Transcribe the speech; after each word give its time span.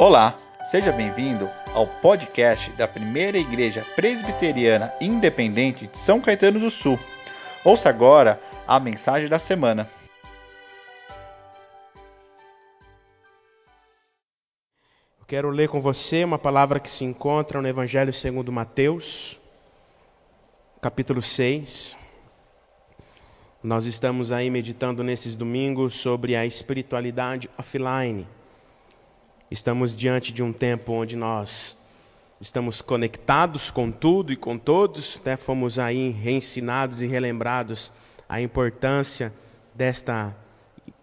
Olá, 0.00 0.38
seja 0.70 0.92
bem-vindo 0.92 1.50
ao 1.74 1.84
podcast 1.84 2.70
da 2.74 2.86
Primeira 2.86 3.36
Igreja 3.36 3.84
Presbiteriana 3.96 4.92
Independente 5.00 5.88
de 5.88 5.98
São 5.98 6.20
Caetano 6.20 6.60
do 6.60 6.70
Sul. 6.70 6.96
Ouça 7.64 7.88
agora 7.88 8.40
a 8.64 8.78
mensagem 8.78 9.28
da 9.28 9.40
semana. 9.40 9.90
Eu 15.18 15.26
quero 15.26 15.50
ler 15.50 15.68
com 15.68 15.80
você 15.80 16.22
uma 16.22 16.38
palavra 16.38 16.78
que 16.78 16.88
se 16.88 17.02
encontra 17.02 17.60
no 17.60 17.66
Evangelho 17.66 18.12
segundo 18.12 18.52
Mateus, 18.52 19.40
capítulo 20.80 21.20
6. 21.20 21.96
Nós 23.60 23.84
estamos 23.84 24.30
aí 24.30 24.48
meditando 24.48 25.02
nesses 25.02 25.34
domingos 25.34 25.94
sobre 25.94 26.36
a 26.36 26.46
espiritualidade 26.46 27.50
offline 27.58 28.37
Estamos 29.50 29.96
diante 29.96 30.30
de 30.30 30.42
um 30.42 30.52
tempo 30.52 30.92
onde 30.92 31.16
nós 31.16 31.74
estamos 32.38 32.82
conectados 32.82 33.70
com 33.70 33.90
tudo 33.90 34.30
e 34.30 34.36
com 34.36 34.58
todos, 34.58 35.22
né? 35.24 35.38
fomos 35.38 35.78
aí 35.78 36.10
reensinados 36.10 37.00
e 37.00 37.06
relembrados 37.06 37.90
a 38.28 38.42
importância 38.42 39.32
desta 39.74 40.36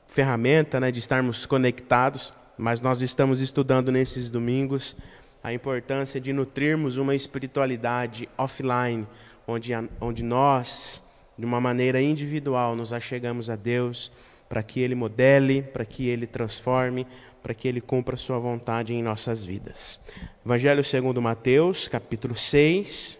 ferramenta 0.07 0.79
né, 0.79 0.91
de 0.91 0.99
estarmos 0.99 1.47
conectados, 1.47 2.35
mas 2.55 2.79
nós 2.81 3.01
estamos 3.01 3.41
estudando 3.41 3.91
nesses 3.91 4.29
domingos 4.29 4.95
a 5.43 5.51
importância 5.51 6.21
de 6.21 6.31
nutrirmos 6.31 6.97
uma 6.97 7.15
espiritualidade 7.15 8.29
offline, 8.37 9.07
onde, 9.47 9.71
onde 9.99 10.23
nós, 10.23 11.03
de 11.35 11.47
uma 11.47 11.59
maneira 11.59 11.99
individual, 11.99 12.75
nos 12.75 12.93
achegamos 12.93 13.49
a 13.49 13.55
Deus 13.55 14.11
para 14.47 14.61
que 14.61 14.79
Ele 14.79 14.93
modele, 14.93 15.63
para 15.63 15.83
que 15.83 16.07
Ele 16.07 16.27
transforme, 16.27 17.07
para 17.45 17.53
que 17.53 17.67
Ele 17.67 17.79
cumpra 17.79 18.17
Sua 18.17 18.39
vontade 18.39 18.91
em 18.91 19.03
nossas 19.03 19.43
vidas. 19.43 19.99
Evangelho 20.43 20.83
segundo 20.83 21.21
Mateus, 21.21 21.87
capítulo 21.87 22.33
6, 22.33 23.19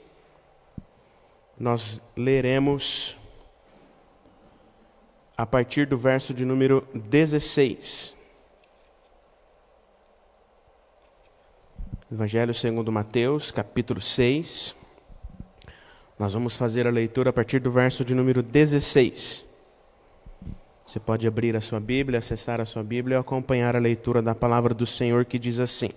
nós 1.59 2.02
leremos 2.17 3.19
a 5.38 5.45
partir 5.45 5.85
do 5.85 5.95
verso 5.95 6.33
de 6.33 6.44
número 6.44 6.88
16. 6.95 8.16
Evangelho 12.11 12.53
segundo 12.55 12.91
Mateus, 12.91 13.52
capítulo 13.52 14.02
6. 14.02 14.75
Nós 16.17 16.33
vamos 16.33 16.57
fazer 16.57 16.88
a 16.88 16.89
leitura 16.89 17.30
a 17.30 17.33
partir 17.33 17.59
do 17.59 17.69
verso 17.69 18.03
de 18.03 18.16
número 18.16 18.41
16. 18.41 19.45
Você 20.86 21.00
pode 21.00 21.28
abrir 21.28 21.55
a 21.55 21.61
sua 21.61 21.80
Bíblia, 21.80 22.19
acessar 22.19 22.61
a 22.61 22.66
sua 22.66 22.83
Bíblia 22.83 23.17
e 23.17 23.19
acompanhar 23.19 23.75
a 23.75 23.80
leitura 23.80 24.22
da 24.22 24.36
palavra 24.36 24.72
do 24.72 24.86
Senhor 24.86 25.25
que 25.25 25.39
diz 25.39 25.59
assim: 25.59 25.89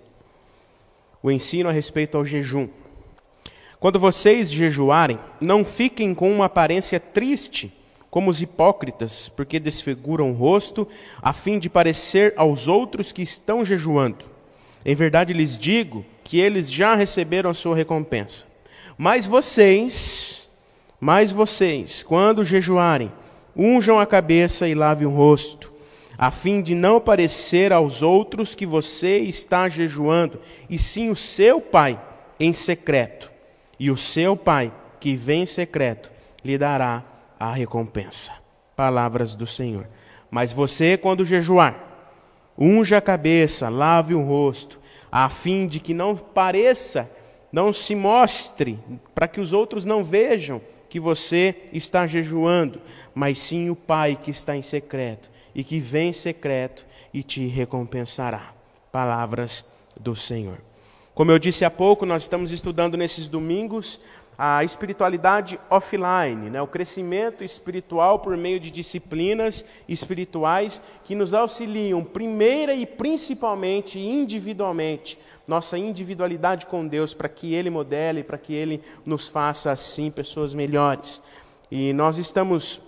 O 1.21 1.29
ensino 1.29 1.69
a 1.69 1.71
respeito 1.71 2.17
ao 2.17 2.25
jejum. 2.25 2.67
Quando 3.79 3.99
vocês 3.99 4.51
jejuarem, 4.51 5.19
não 5.39 5.63
fiquem 5.63 6.13
com 6.15 6.31
uma 6.31 6.45
aparência 6.45 6.99
triste, 6.99 7.71
como 8.09 8.31
os 8.31 8.41
hipócritas, 8.41 9.29
porque 9.29 9.59
desfiguram 9.59 10.31
o 10.31 10.33
rosto, 10.33 10.87
a 11.21 11.31
fim 11.31 11.59
de 11.59 11.69
parecer 11.69 12.33
aos 12.35 12.67
outros 12.67 13.11
que 13.11 13.21
estão 13.21 13.63
jejuando. 13.63 14.25
Em 14.83 14.95
verdade 14.95 15.33
lhes 15.33 15.57
digo 15.57 16.03
que 16.23 16.39
eles 16.39 16.69
já 16.69 16.95
receberam 16.95 17.51
a 17.51 17.53
sua 17.53 17.75
recompensa. 17.75 18.45
Mas 18.97 19.27
vocês, 19.27 20.49
mas 20.99 21.31
vocês, 21.31 22.01
quando 22.01 22.43
jejuarem, 22.43 23.11
unjam 23.59 23.99
a 23.99 24.05
cabeça 24.05 24.69
e 24.69 24.73
lave 24.73 25.05
o 25.05 25.09
rosto, 25.09 25.73
a 26.17 26.31
fim 26.31 26.61
de 26.61 26.73
não 26.73 26.99
parecer 26.99 27.73
aos 27.73 28.01
outros 28.01 28.55
que 28.55 28.65
você 28.65 29.17
está 29.17 29.67
jejuando, 29.67 30.39
e 30.69 30.79
sim 30.79 31.09
o 31.09 31.15
seu 31.15 31.59
pai 31.59 31.99
em 32.39 32.53
secreto. 32.53 33.29
E 33.77 33.91
o 33.91 33.97
seu 33.97 34.35
pai, 34.35 34.71
que 34.99 35.15
vem 35.15 35.43
em 35.43 35.45
secreto, 35.45 36.11
lhe 36.43 36.57
dará 36.57 37.03
a 37.39 37.51
recompensa. 37.51 38.31
Palavras 38.75 39.35
do 39.35 39.45
Senhor. 39.45 39.87
Mas 40.31 40.53
você, 40.53 40.97
quando 40.97 41.25
jejuar, 41.25 41.77
unja 42.57 42.97
a 42.97 43.01
cabeça, 43.01 43.67
lave 43.67 44.13
o 44.13 44.21
rosto, 44.21 44.79
a 45.11 45.27
fim 45.27 45.67
de 45.67 45.79
que 45.79 45.93
não 45.93 46.15
pareça, 46.15 47.09
não 47.51 47.73
se 47.73 47.95
mostre, 47.95 48.79
para 49.15 49.27
que 49.27 49.39
os 49.39 49.53
outros 49.53 49.85
não 49.85 50.03
vejam 50.03 50.61
que 50.89 50.99
você 50.99 51.55
está 51.71 52.07
jejuando, 52.07 52.81
mas 53.13 53.39
sim 53.39 53.69
o 53.69 53.75
Pai 53.75 54.17
que 54.21 54.31
está 54.31 54.55
em 54.55 54.61
secreto 54.61 55.29
e 55.53 55.63
que 55.63 55.79
vem 55.79 56.09
em 56.09 56.13
secreto 56.13 56.85
e 57.13 57.21
te 57.23 57.45
recompensará. 57.47 58.53
Palavras 58.91 59.65
do 59.99 60.15
Senhor. 60.15 60.59
Como 61.13 61.31
eu 61.31 61.37
disse 61.37 61.65
há 61.65 61.69
pouco, 61.69 62.05
nós 62.05 62.23
estamos 62.23 62.51
estudando 62.51 62.97
nesses 62.97 63.27
domingos 63.27 63.99
a 64.41 64.63
espiritualidade 64.63 65.59
offline, 65.69 66.49
né? 66.49 66.61
o 66.61 66.67
crescimento 66.67 67.43
espiritual 67.43 68.19
por 68.19 68.37
meio 68.37 68.57
de 68.57 68.71
disciplinas 68.71 69.65
espirituais 69.85 70.81
que 71.03 71.13
nos 71.13 71.33
auxiliam, 71.33 72.05
primeira 72.05 72.73
e 72.73 72.85
principalmente 72.85 73.99
individualmente, 73.99 75.19
nossa 75.45 75.77
individualidade 75.77 76.67
com 76.67 76.87
Deus, 76.87 77.13
para 77.13 77.27
que 77.27 77.53
Ele 77.53 77.69
modele, 77.69 78.23
para 78.23 78.37
que 78.37 78.53
Ele 78.53 78.81
nos 79.05 79.27
faça 79.27 79.71
assim 79.71 80.09
pessoas 80.09 80.53
melhores. 80.53 81.21
E 81.69 81.91
nós 81.91 82.17
estamos 82.17 82.81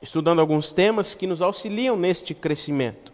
estudando 0.00 0.40
alguns 0.40 0.72
temas 0.72 1.12
que 1.12 1.26
nos 1.26 1.42
auxiliam 1.42 1.96
neste 1.96 2.34
crescimento. 2.34 3.11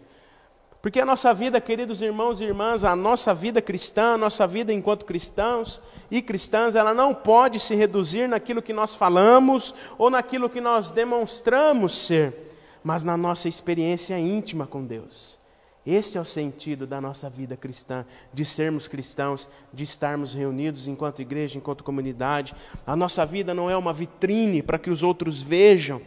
Porque 0.80 1.00
a 1.00 1.04
nossa 1.04 1.34
vida, 1.34 1.60
queridos 1.60 2.00
irmãos 2.00 2.40
e 2.40 2.44
irmãs, 2.44 2.84
a 2.84 2.94
nossa 2.94 3.34
vida 3.34 3.60
cristã, 3.60 4.14
a 4.14 4.18
nossa 4.18 4.46
vida 4.46 4.72
enquanto 4.72 5.04
cristãos 5.04 5.80
e 6.08 6.22
cristãs, 6.22 6.76
ela 6.76 6.94
não 6.94 7.12
pode 7.12 7.58
se 7.58 7.74
reduzir 7.74 8.28
naquilo 8.28 8.62
que 8.62 8.72
nós 8.72 8.94
falamos 8.94 9.74
ou 9.98 10.08
naquilo 10.08 10.48
que 10.48 10.60
nós 10.60 10.92
demonstramos 10.92 12.06
ser, 12.06 12.54
mas 12.84 13.02
na 13.02 13.16
nossa 13.16 13.48
experiência 13.48 14.16
íntima 14.18 14.66
com 14.66 14.84
Deus. 14.84 15.38
Este 15.84 16.18
é 16.18 16.20
o 16.20 16.24
sentido 16.24 16.86
da 16.86 17.00
nossa 17.00 17.30
vida 17.30 17.56
cristã, 17.56 18.04
de 18.32 18.44
sermos 18.44 18.86
cristãos, 18.86 19.48
de 19.72 19.84
estarmos 19.84 20.34
reunidos 20.34 20.86
enquanto 20.86 21.22
igreja, 21.22 21.56
enquanto 21.56 21.82
comunidade. 21.82 22.54
A 22.86 22.94
nossa 22.94 23.24
vida 23.24 23.54
não 23.54 23.70
é 23.70 23.76
uma 23.76 23.92
vitrine 23.92 24.62
para 24.62 24.78
que 24.78 24.90
os 24.90 25.02
outros 25.02 25.40
vejam, 25.40 26.00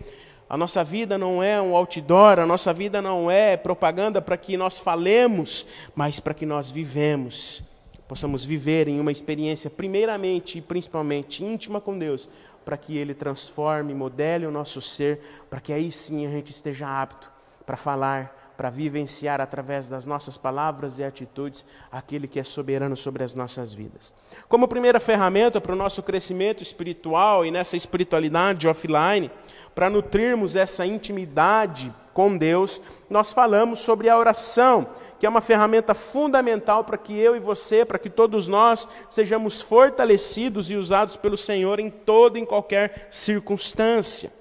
a 0.52 0.58
nossa 0.58 0.84
vida 0.84 1.18
não 1.18 1.42
é 1.42 1.62
um 1.62 1.78
outdoor, 1.78 2.38
a 2.38 2.46
nossa 2.46 2.74
vida 2.74 3.02
não 3.02 3.32
é 3.32 3.56
propaganda 3.56 4.22
para 4.22 4.36
que 4.36 4.58
nós 4.58 4.80
falemos, 4.80 5.66
mas 5.96 6.20
para 6.20 6.34
que 6.34 6.46
nós 6.46 6.70
vivemos, 6.70 7.64
possamos 8.06 8.44
viver 8.44 8.90
em 8.90 9.00
uma 9.00 9.14
experiência, 9.14 9.70
primeiramente 9.70 10.58
e 10.58 10.62
principalmente 10.62 11.42
íntima 11.42 11.80
com 11.80 11.98
Deus, 11.98 12.28
para 12.66 12.76
que 12.76 12.98
Ele 12.98 13.14
transforme, 13.14 13.94
modele 13.94 14.46
o 14.46 14.52
nosso 14.52 14.82
ser, 14.82 15.22
para 15.50 15.62
que 15.62 15.72
aí 15.72 15.90
sim 15.90 16.28
a 16.28 16.30
gente 16.30 16.52
esteja 16.52 17.02
apto 17.02 17.32
para 17.66 17.78
falar, 17.78 18.41
para 18.62 18.70
vivenciar 18.70 19.42
através 19.42 19.90
das 19.90 20.06
nossas 20.06 20.38
palavras 20.38 21.00
e 21.00 21.04
atitudes 21.04 21.66
aquele 21.92 22.28
que 22.28 22.40
é 22.40 22.44
soberano 22.44 22.96
sobre 22.96 23.24
as 23.24 23.34
nossas 23.34 23.74
vidas. 23.74 24.14
Como 24.48 24.68
primeira 24.68 25.00
ferramenta 25.00 25.60
para 25.60 25.74
o 25.74 25.76
nosso 25.76 26.04
crescimento 26.04 26.62
espiritual 26.62 27.44
e 27.44 27.50
nessa 27.50 27.76
espiritualidade 27.76 28.68
offline, 28.68 29.32
para 29.74 29.90
nutrirmos 29.90 30.56
essa 30.56 30.86
intimidade 30.86 31.92
com 32.14 32.38
Deus, 32.38 32.80
nós 33.10 33.34
falamos 33.34 33.80
sobre 33.80 34.10
a 34.10 34.20
oração, 34.20 34.90
que 35.20 35.26
é 35.26 35.30
uma 35.30 35.42
ferramenta 35.42 35.96
fundamental 35.96 36.84
para 36.84 37.00
que 37.00 37.18
eu 37.18 37.36
e 37.36 37.40
você, 37.40 37.84
para 37.84 37.98
que 37.98 38.12
todos 38.12 38.48
nós 38.48 38.88
sejamos 39.10 39.60
fortalecidos 39.60 40.70
e 40.70 40.76
usados 40.76 41.18
pelo 41.18 41.36
Senhor 41.36 41.80
em 41.80 41.90
toda 41.90 42.38
e 42.38 42.44
em 42.44 42.46
qualquer 42.46 43.08
circunstância. 43.10 44.32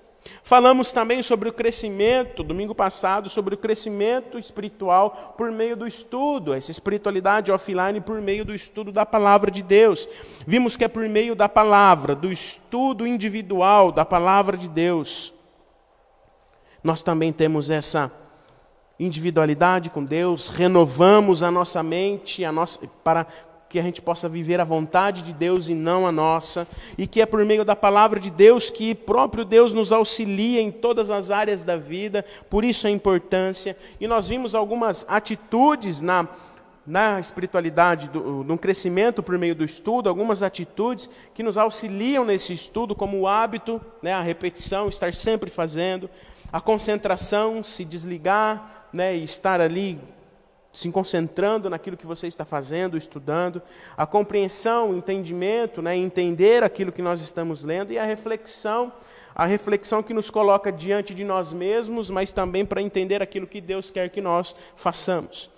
Falamos 0.42 0.92
também 0.92 1.22
sobre 1.22 1.48
o 1.48 1.52
crescimento, 1.52 2.42
domingo 2.42 2.74
passado, 2.74 3.28
sobre 3.28 3.54
o 3.54 3.58
crescimento 3.58 4.38
espiritual 4.38 5.34
por 5.36 5.50
meio 5.50 5.76
do 5.76 5.86
estudo, 5.86 6.52
essa 6.52 6.70
espiritualidade 6.70 7.52
offline 7.52 8.00
por 8.00 8.20
meio 8.20 8.44
do 8.44 8.54
estudo 8.54 8.92
da 8.92 9.06
palavra 9.06 9.50
de 9.50 9.62
Deus. 9.62 10.08
Vimos 10.46 10.76
que 10.76 10.84
é 10.84 10.88
por 10.88 11.08
meio 11.08 11.34
da 11.34 11.48
palavra, 11.48 12.14
do 12.14 12.30
estudo 12.30 13.06
individual 13.06 13.92
da 13.92 14.04
palavra 14.04 14.56
de 14.56 14.68
Deus. 14.68 15.32
Nós 16.82 17.02
também 17.02 17.32
temos 17.32 17.70
essa 17.70 18.10
individualidade 18.98 19.88
com 19.88 20.04
Deus, 20.04 20.48
renovamos 20.48 21.42
a 21.42 21.50
nossa 21.50 21.82
mente 21.82 22.44
a 22.44 22.52
nossa, 22.52 22.86
para 23.02 23.26
que 23.70 23.78
a 23.78 23.82
gente 23.82 24.02
possa 24.02 24.28
viver 24.28 24.60
a 24.60 24.64
vontade 24.64 25.22
de 25.22 25.32
Deus 25.32 25.68
e 25.68 25.74
não 25.74 26.04
a 26.04 26.10
nossa, 26.10 26.66
e 26.98 27.06
que 27.06 27.20
é 27.22 27.24
por 27.24 27.44
meio 27.44 27.64
da 27.64 27.76
palavra 27.76 28.18
de 28.18 28.28
Deus 28.28 28.68
que 28.68 28.96
próprio 28.96 29.44
Deus 29.44 29.72
nos 29.72 29.92
auxilia 29.92 30.60
em 30.60 30.72
todas 30.72 31.08
as 31.08 31.30
áreas 31.30 31.62
da 31.62 31.76
vida, 31.76 32.24
por 32.50 32.64
isso 32.64 32.88
a 32.88 32.90
importância. 32.90 33.76
E 34.00 34.08
nós 34.08 34.26
vimos 34.26 34.56
algumas 34.56 35.06
atitudes 35.08 36.00
na, 36.00 36.26
na 36.84 37.20
espiritualidade, 37.20 38.10
do, 38.10 38.42
no 38.42 38.58
crescimento 38.58 39.22
por 39.22 39.38
meio 39.38 39.54
do 39.54 39.64
estudo, 39.64 40.08
algumas 40.08 40.42
atitudes 40.42 41.08
que 41.32 41.44
nos 41.44 41.56
auxiliam 41.56 42.24
nesse 42.24 42.52
estudo, 42.52 42.92
como 42.92 43.20
o 43.20 43.28
hábito, 43.28 43.80
né, 44.02 44.12
a 44.12 44.20
repetição, 44.20 44.88
estar 44.88 45.14
sempre 45.14 45.48
fazendo, 45.48 46.10
a 46.52 46.60
concentração, 46.60 47.62
se 47.62 47.84
desligar 47.84 48.88
né, 48.92 49.16
e 49.16 49.22
estar 49.22 49.60
ali 49.60 50.00
se 50.72 50.90
concentrando 50.90 51.68
naquilo 51.68 51.96
que 51.96 52.06
você 52.06 52.26
está 52.26 52.44
fazendo, 52.44 52.96
estudando, 52.96 53.60
a 53.96 54.06
compreensão, 54.06 54.90
o 54.90 54.96
entendimento, 54.96 55.82
né, 55.82 55.96
entender 55.96 56.62
aquilo 56.62 56.92
que 56.92 57.02
nós 57.02 57.20
estamos 57.20 57.64
lendo 57.64 57.92
e 57.92 57.98
a 57.98 58.04
reflexão, 58.04 58.92
a 59.34 59.46
reflexão 59.46 60.02
que 60.02 60.14
nos 60.14 60.30
coloca 60.30 60.70
diante 60.70 61.14
de 61.14 61.24
nós 61.24 61.52
mesmos, 61.52 62.10
mas 62.10 62.30
também 62.30 62.64
para 62.64 62.82
entender 62.82 63.20
aquilo 63.20 63.46
que 63.46 63.60
Deus 63.60 63.90
quer 63.90 64.10
que 64.10 64.20
nós 64.20 64.54
façamos. 64.76 65.50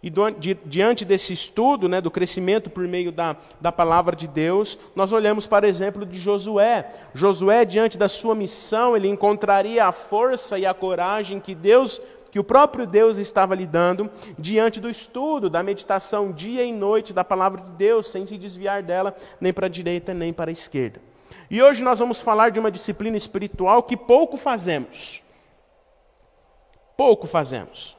E 0.00 0.10
do, 0.10 0.30
di, 0.30 0.56
diante 0.64 1.04
desse 1.04 1.32
estudo, 1.32 1.88
né, 1.88 2.00
do 2.00 2.10
crescimento 2.10 2.70
por 2.70 2.86
meio 2.86 3.10
da, 3.10 3.36
da 3.60 3.72
palavra 3.72 4.14
de 4.14 4.28
Deus, 4.28 4.78
nós 4.94 5.12
olhamos 5.12 5.44
para 5.44 5.66
o 5.66 5.68
exemplo 5.68 6.06
de 6.06 6.18
Josué. 6.18 6.88
Josué, 7.12 7.64
diante 7.64 7.98
da 7.98 8.08
sua 8.08 8.34
missão, 8.34 8.96
ele 8.96 9.08
encontraria 9.08 9.84
a 9.84 9.90
força 9.90 10.56
e 10.56 10.64
a 10.64 10.72
coragem 10.72 11.40
que 11.40 11.52
Deus, 11.52 12.00
que 12.38 12.40
o 12.40 12.44
próprio 12.44 12.86
Deus 12.86 13.18
estava 13.18 13.52
lhe 13.52 13.66
dando, 13.66 14.08
diante 14.38 14.78
do 14.78 14.88
estudo, 14.88 15.50
da 15.50 15.60
meditação 15.60 16.30
dia 16.30 16.64
e 16.64 16.72
noite 16.72 17.12
da 17.12 17.24
palavra 17.24 17.60
de 17.60 17.72
Deus, 17.72 18.06
sem 18.06 18.24
se 18.26 18.38
desviar 18.38 18.80
dela 18.80 19.16
nem 19.40 19.52
para 19.52 19.66
a 19.66 19.68
direita 19.68 20.14
nem 20.14 20.32
para 20.32 20.48
a 20.48 20.52
esquerda. 20.52 21.00
E 21.50 21.60
hoje 21.60 21.82
nós 21.82 21.98
vamos 21.98 22.20
falar 22.20 22.52
de 22.52 22.60
uma 22.60 22.70
disciplina 22.70 23.16
espiritual 23.16 23.82
que 23.82 23.96
pouco 23.96 24.36
fazemos. 24.36 25.20
Pouco 26.96 27.26
fazemos 27.26 27.96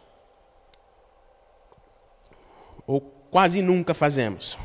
ou 2.87 3.01
quase 3.29 3.61
nunca 3.61 3.93
fazemos. 3.93 4.57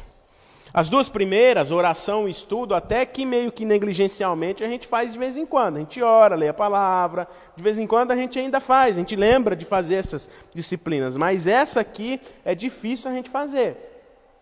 As 0.77 0.89
duas 0.89 1.09
primeiras, 1.09 1.71
oração 1.71 2.27
e 2.27 2.33
estudo, 2.33 2.75
até 2.75 3.07
que 3.07 3.25
meio 3.25 3.53
que 3.53 3.65
negligencialmente 3.65 4.65
a 4.65 4.69
gente 4.69 4.89
faz 4.89 5.13
de 5.13 5.19
vez 5.21 5.37
em 5.37 5.47
quando. 5.47 5.77
A 5.77 5.79
gente 5.79 6.03
ora, 6.03 6.35
lê 6.35 6.49
a 6.49 6.53
palavra, 6.53 7.29
de 7.55 7.63
vez 7.63 7.79
em 7.79 7.87
quando 7.87 8.11
a 8.11 8.17
gente 8.17 8.41
ainda 8.41 8.59
faz, 8.59 8.97
a 8.97 8.99
gente 8.99 9.15
lembra 9.15 9.55
de 9.55 9.65
fazer 9.65 9.95
essas 9.95 10.29
disciplinas. 10.53 11.17
Mas 11.17 11.47
essa 11.47 11.79
aqui 11.79 12.21
é 12.45 12.57
difícil 12.57 13.09
a 13.09 13.15
gente 13.15 13.31
fazer. 13.31 13.77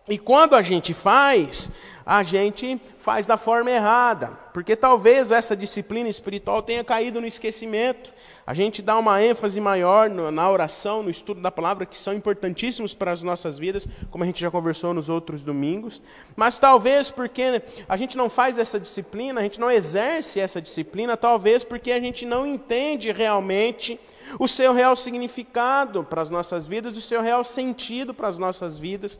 E 0.09 0.17
quando 0.17 0.55
a 0.55 0.63
gente 0.63 0.91
faz, 0.91 1.69
a 2.05 2.21
gente 2.23 2.79
faz 2.97 3.25
da 3.25 3.37
forma 3.37 3.71
errada, 3.71 4.37
porque 4.53 4.75
talvez 4.75 5.31
essa 5.31 5.55
disciplina 5.55 6.09
espiritual 6.09 6.61
tenha 6.61 6.83
caído 6.83 7.21
no 7.21 7.27
esquecimento. 7.27 8.13
A 8.45 8.53
gente 8.53 8.81
dá 8.81 8.97
uma 8.97 9.23
ênfase 9.23 9.59
maior 9.61 10.09
na 10.09 10.49
oração, 10.49 11.01
no 11.01 11.09
estudo 11.09 11.39
da 11.39 11.49
palavra, 11.49 11.85
que 11.85 11.95
são 11.95 12.13
importantíssimos 12.13 12.93
para 12.93 13.11
as 13.11 13.23
nossas 13.23 13.57
vidas, 13.57 13.87
como 14.11 14.23
a 14.23 14.27
gente 14.27 14.41
já 14.41 14.51
conversou 14.51 14.93
nos 14.93 15.07
outros 15.09 15.43
domingos. 15.43 16.01
Mas 16.35 16.59
talvez 16.59 17.09
porque 17.09 17.61
a 17.87 17.95
gente 17.95 18.17
não 18.17 18.29
faz 18.29 18.57
essa 18.57 18.79
disciplina, 18.79 19.39
a 19.39 19.43
gente 19.43 19.59
não 19.59 19.71
exerce 19.71 20.39
essa 20.39 20.61
disciplina, 20.61 21.15
talvez 21.15 21.63
porque 21.63 21.91
a 21.91 21.99
gente 21.99 22.25
não 22.25 22.45
entende 22.45 23.11
realmente 23.11 23.99
o 24.39 24.47
seu 24.47 24.73
real 24.73 24.95
significado 24.95 26.03
para 26.03 26.21
as 26.21 26.29
nossas 26.29 26.67
vidas, 26.67 26.97
o 26.97 27.01
seu 27.01 27.21
real 27.21 27.43
sentido 27.43 28.13
para 28.13 28.27
as 28.27 28.37
nossas 28.37 28.77
vidas. 28.77 29.19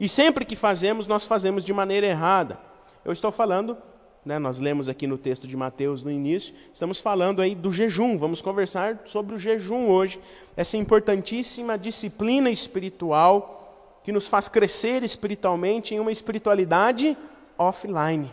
E 0.00 0.08
sempre 0.08 0.46
que 0.46 0.56
fazemos, 0.56 1.06
nós 1.06 1.26
fazemos 1.26 1.62
de 1.62 1.74
maneira 1.74 2.06
errada. 2.06 2.58
Eu 3.04 3.12
estou 3.12 3.30
falando, 3.30 3.76
né, 4.24 4.38
nós 4.38 4.58
lemos 4.58 4.88
aqui 4.88 5.06
no 5.06 5.18
texto 5.18 5.46
de 5.46 5.54
Mateus 5.54 6.02
no 6.02 6.10
início, 6.10 6.54
estamos 6.72 7.02
falando 7.02 7.42
aí 7.42 7.54
do 7.54 7.70
jejum. 7.70 8.16
Vamos 8.16 8.40
conversar 8.40 9.02
sobre 9.04 9.34
o 9.34 9.38
jejum 9.38 9.88
hoje, 9.88 10.18
essa 10.56 10.78
importantíssima 10.78 11.78
disciplina 11.78 12.50
espiritual 12.50 14.00
que 14.02 14.10
nos 14.10 14.26
faz 14.26 14.48
crescer 14.48 15.02
espiritualmente 15.02 15.94
em 15.94 16.00
uma 16.00 16.10
espiritualidade 16.10 17.14
offline, 17.58 18.32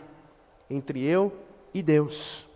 entre 0.70 1.04
eu 1.04 1.30
e 1.74 1.82
Deus. 1.82 2.47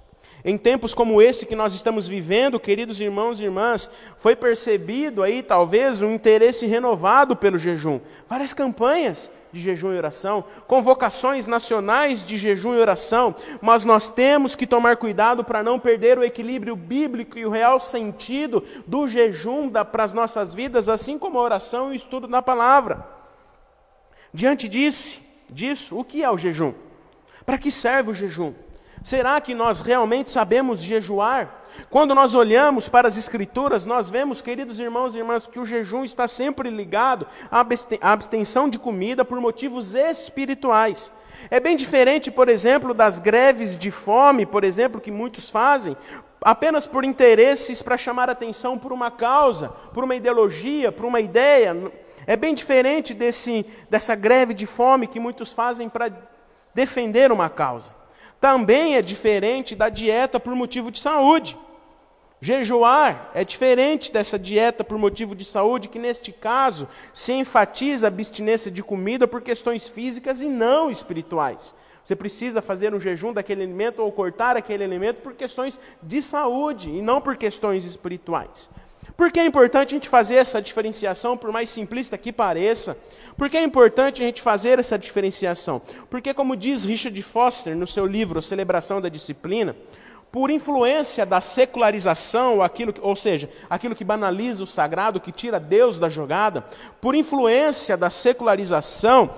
Em 0.45 0.59
tempos 0.59 0.93
como 0.93 1.23
esse 1.23 1.47
que 1.47 1.55
nós 1.55 1.73
estamos 1.73 2.09
vivendo, 2.09 2.59
queridos 2.59 3.01
irmãos 3.01 3.39
e 3.39 3.45
irmãs, 3.45 3.89
foi 4.17 4.35
percebido 4.35 5.23
aí 5.23 5.41
talvez 5.43 6.03
um 6.03 6.13
interesse 6.13 6.67
renovado 6.67 7.37
pelo 7.37 7.57
jejum. 7.57 8.01
Várias 8.29 8.53
campanhas 8.53 9.31
de 9.53 9.61
jejum 9.61 9.93
e 9.93 9.97
oração, 9.97 10.43
convocações 10.67 11.47
nacionais 11.47 12.25
de 12.25 12.37
jejum 12.37 12.75
e 12.75 12.81
oração, 12.81 13.37
mas 13.61 13.85
nós 13.85 14.09
temos 14.09 14.57
que 14.57 14.67
tomar 14.67 14.97
cuidado 14.97 15.45
para 15.45 15.63
não 15.63 15.79
perder 15.79 16.19
o 16.19 16.25
equilíbrio 16.25 16.75
bíblico 16.75 17.39
e 17.39 17.47
o 17.47 17.51
real 17.51 17.79
sentido 17.79 18.65
do 18.87 19.07
jejum 19.07 19.71
para 19.71 20.03
as 20.03 20.13
nossas 20.13 20.55
vidas, 20.55 20.89
assim 20.89 21.19
como 21.19 21.39
a 21.39 21.43
oração 21.43 21.91
e 21.91 21.93
o 21.93 21.97
estudo 21.97 22.27
da 22.27 22.43
palavra. 22.43 23.07
Diante 24.35 24.67
disso, 24.67 25.21
disso, 25.49 25.99
o 25.99 26.03
que 26.03 26.25
é 26.25 26.31
o 26.31 26.39
jejum? 26.39 26.73
Para 27.45 27.59
que 27.59 27.71
serve 27.71 28.11
o 28.11 28.15
jejum? 28.15 28.55
Será 29.03 29.41
que 29.41 29.53
nós 29.53 29.81
realmente 29.81 30.31
sabemos 30.31 30.81
jejuar? 30.81 31.63
Quando 31.91 32.15
nós 32.15 32.35
olhamos 32.35 32.89
para 32.89 33.09
as 33.09 33.17
Escrituras, 33.17 33.85
nós 33.85 34.09
vemos, 34.09 34.41
queridos 34.41 34.79
irmãos 34.79 35.15
e 35.15 35.19
irmãs, 35.19 35.47
que 35.47 35.59
o 35.59 35.65
jejum 35.65 36.05
está 36.05 36.29
sempre 36.29 36.71
ligado 36.71 37.27
à 37.51 37.67
abstenção 38.13 38.69
de 38.69 38.79
comida 38.79 39.25
por 39.25 39.41
motivos 39.41 39.95
espirituais. 39.95 41.13
É 41.51 41.59
bem 41.59 41.77
diferente, 41.77 42.31
por 42.31 42.49
exemplo, 42.49 42.95
das 42.95 43.19
greves 43.19 43.77
de 43.77 43.91
fome, 43.91 44.47
por 44.47 44.63
exemplo, 44.63 45.01
que 45.01 45.11
muitos 45.11 45.51
fazem, 45.51 45.97
apenas 46.41 46.87
por 46.87 47.05
interesses 47.05 47.83
para 47.83 47.97
chamar 47.97 48.31
atenção 48.31 48.79
por 48.79 48.93
uma 48.93 49.11
causa, 49.11 49.71
por 49.93 50.05
uma 50.05 50.15
ideologia, 50.15 50.93
por 50.93 51.07
uma 51.07 51.21
ideia. 51.21 51.93
É 52.25 52.37
bem 52.37 52.55
diferente 52.55 53.15
desse, 53.15 53.67
dessa 53.91 54.15
greve 54.15 54.55
de 54.55 54.67
fome 54.67 55.09
que 55.09 55.19
muitos 55.19 55.53
fazem 55.53 55.89
para 55.89 56.13
defender 56.73 57.33
uma 57.33 57.51
causa 57.51 58.02
também 58.43 58.97
é 58.97 59.03
diferente 59.03 59.77
da 59.77 59.89
dieta 59.89 60.41
por 60.41 60.53
motivo 60.57 60.91
de 60.91 60.99
saúde. 60.99 61.57
Jejuar 62.41 63.31
é 63.35 63.45
diferente 63.45 64.13
dessa 64.13 64.37
dieta 64.37 64.83
por 64.83 64.99
motivo 64.99 65.33
de 65.37 65.45
saúde, 65.45 65.89
que 65.89 65.97
neste 65.97 66.33
caso 66.33 66.89
se 67.15 67.33
enfatiza 67.33 68.05
a 68.05 68.09
abstinência 68.09 68.69
de 68.69 68.83
comida 68.83 69.29
por 69.29 69.43
questões 69.43 69.87
físicas 69.87 70.41
e 70.41 70.49
não 70.49 70.91
espirituais. 70.91 71.73
Você 72.03 72.17
precisa 72.17 72.61
fazer 72.61 72.93
um 72.93 72.99
jejum 72.99 73.33
daquele 73.33 73.63
alimento 73.63 74.03
ou 74.03 74.11
cortar 74.11 74.57
aquele 74.57 74.83
alimento 74.83 75.21
por 75.21 75.35
questões 75.35 75.79
de 76.03 76.21
saúde 76.21 76.91
e 76.91 77.01
não 77.01 77.21
por 77.21 77.37
questões 77.37 77.85
espirituais. 77.85 78.69
Por 79.23 79.31
que 79.31 79.39
é 79.39 79.47
importante 79.47 79.95
a 79.95 79.97
gente 79.99 80.09
fazer 80.09 80.35
essa 80.35 80.61
diferenciação, 80.61 81.37
por 81.37 81.53
mais 81.53 81.71
simplista 81.71 82.19
que 82.19 82.33
pareça? 82.33 82.99
Por 83.37 83.49
que 83.49 83.57
é 83.57 83.63
importante 83.63 84.21
a 84.21 84.25
gente 84.27 84.43
fazer 84.43 84.81
essa 84.81 84.99
diferenciação? 84.99 85.81
Porque, 86.11 86.35
como 86.35 86.57
diz 86.57 86.85
Richard 86.85 87.23
Foster 87.23 87.77
no 87.77 87.87
seu 87.87 88.05
livro 88.05 88.43
Celebração 88.43 89.01
da 89.01 89.09
Disciplina, 89.09 89.77
por 90.33 90.51
influência 90.51 91.25
da 91.25 91.41
secularização, 91.41 92.61
aquilo, 92.61 92.93
ou 93.01 93.15
seja, 93.15 93.49
aquilo 93.71 93.95
que 93.95 94.03
banaliza 94.03 94.65
o 94.65 94.67
sagrado, 94.67 95.21
que 95.21 95.31
tira 95.31 95.61
Deus 95.61 96.01
da 96.01 96.09
jogada, 96.09 96.65
por 97.01 97.15
influência 97.15 97.97
da 97.97 98.11
secularização 98.11 99.31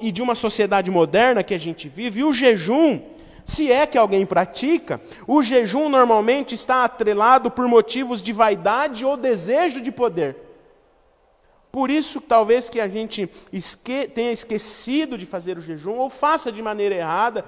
e 0.00 0.12
de 0.12 0.22
uma 0.22 0.36
sociedade 0.36 0.88
moderna 0.88 1.42
que 1.42 1.52
a 1.52 1.58
gente 1.58 1.88
vive, 1.88 2.22
o 2.22 2.30
jejum, 2.30 3.00
se 3.44 3.70
é 3.70 3.86
que 3.86 3.98
alguém 3.98 4.26
pratica, 4.26 5.00
o 5.26 5.42
jejum 5.42 5.88
normalmente 5.88 6.54
está 6.54 6.84
atrelado 6.84 7.50
por 7.50 7.66
motivos 7.66 8.22
de 8.22 8.32
vaidade 8.32 9.04
ou 9.04 9.16
desejo 9.16 9.80
de 9.80 9.90
poder. 9.92 10.36
Por 11.72 11.90
isso, 11.90 12.20
talvez 12.20 12.68
que 12.68 12.80
a 12.80 12.88
gente 12.88 13.30
esque 13.52 14.08
tenha 14.08 14.32
esquecido 14.32 15.16
de 15.16 15.24
fazer 15.24 15.56
o 15.56 15.62
jejum 15.62 15.98
ou 15.98 16.10
faça 16.10 16.50
de 16.50 16.60
maneira 16.60 16.96
errada. 16.96 17.44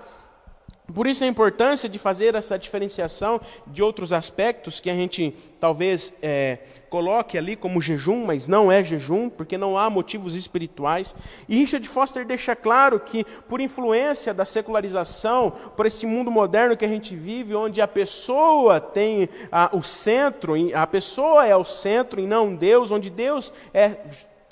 Por 0.95 1.07
isso 1.07 1.25
a 1.25 1.27
importância 1.27 1.89
de 1.89 1.99
fazer 1.99 2.35
essa 2.35 2.59
diferenciação 2.59 3.41
de 3.67 3.83
outros 3.83 4.13
aspectos 4.13 4.81
que 4.81 4.91
a 4.91 4.95
gente 4.95 5.35
talvez 5.59 6.13
é, 6.21 6.59
coloque 6.91 7.39
ali 7.39 7.57
como 7.57 7.81
jejum, 7.81 8.27
mas 8.27 8.49
não 8.49 8.71
é 8.71 8.83
jejum, 8.83 9.31
porque 9.31 9.57
não 9.57 9.79
há 9.79 9.89
motivos 9.89 10.35
espirituais. 10.35 11.15
E 11.49 11.57
Richard 11.57 11.89
Foster 11.89 12.27
deixa 12.27 12.55
claro 12.55 13.01
que, 13.01 13.25
por 13.49 13.61
influência 13.61 14.35
da 14.35 14.45
secularização, 14.45 15.53
por 15.77 15.87
esse 15.87 16.05
mundo 16.05 16.31
moderno 16.31 16.77
que 16.77 16.85
a 16.85 16.89
gente 16.89 17.15
vive, 17.15 17.55
onde 17.55 17.81
a 17.81 17.89
pessoa 17.89 18.81
tem 18.81 19.29
a, 19.51 19.71
o 19.75 19.83
centro, 19.83 20.55
a 20.75 20.87
pessoa 20.87 21.47
é 21.47 21.57
o 21.57 21.65
centro 21.65 22.21
e 22.21 22.27
não 22.27 22.55
Deus, 22.55 22.91
onde 22.91 23.09
Deus 23.09 23.53
é 23.73 24.01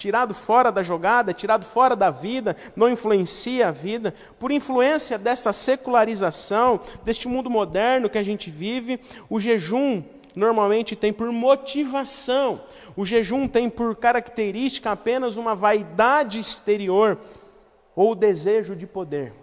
tirado 0.00 0.32
fora 0.32 0.72
da 0.72 0.82
jogada, 0.82 1.34
tirado 1.34 1.62
fora 1.62 1.94
da 1.94 2.10
vida, 2.10 2.56
não 2.74 2.88
influencia 2.88 3.68
a 3.68 3.70
vida. 3.70 4.14
Por 4.38 4.50
influência 4.50 5.18
dessa 5.18 5.52
secularização, 5.52 6.80
deste 7.04 7.28
mundo 7.28 7.50
moderno 7.50 8.08
que 8.08 8.16
a 8.16 8.22
gente 8.22 8.50
vive, 8.50 8.98
o 9.28 9.38
jejum 9.38 10.02
normalmente 10.34 10.96
tem 10.96 11.12
por 11.12 11.30
motivação, 11.30 12.62
o 12.96 13.04
jejum 13.04 13.46
tem 13.46 13.68
por 13.68 13.94
característica 13.94 14.90
apenas 14.90 15.36
uma 15.36 15.54
vaidade 15.54 16.40
exterior 16.40 17.18
ou 17.94 18.14
desejo 18.14 18.74
de 18.74 18.86
poder. 18.86 19.34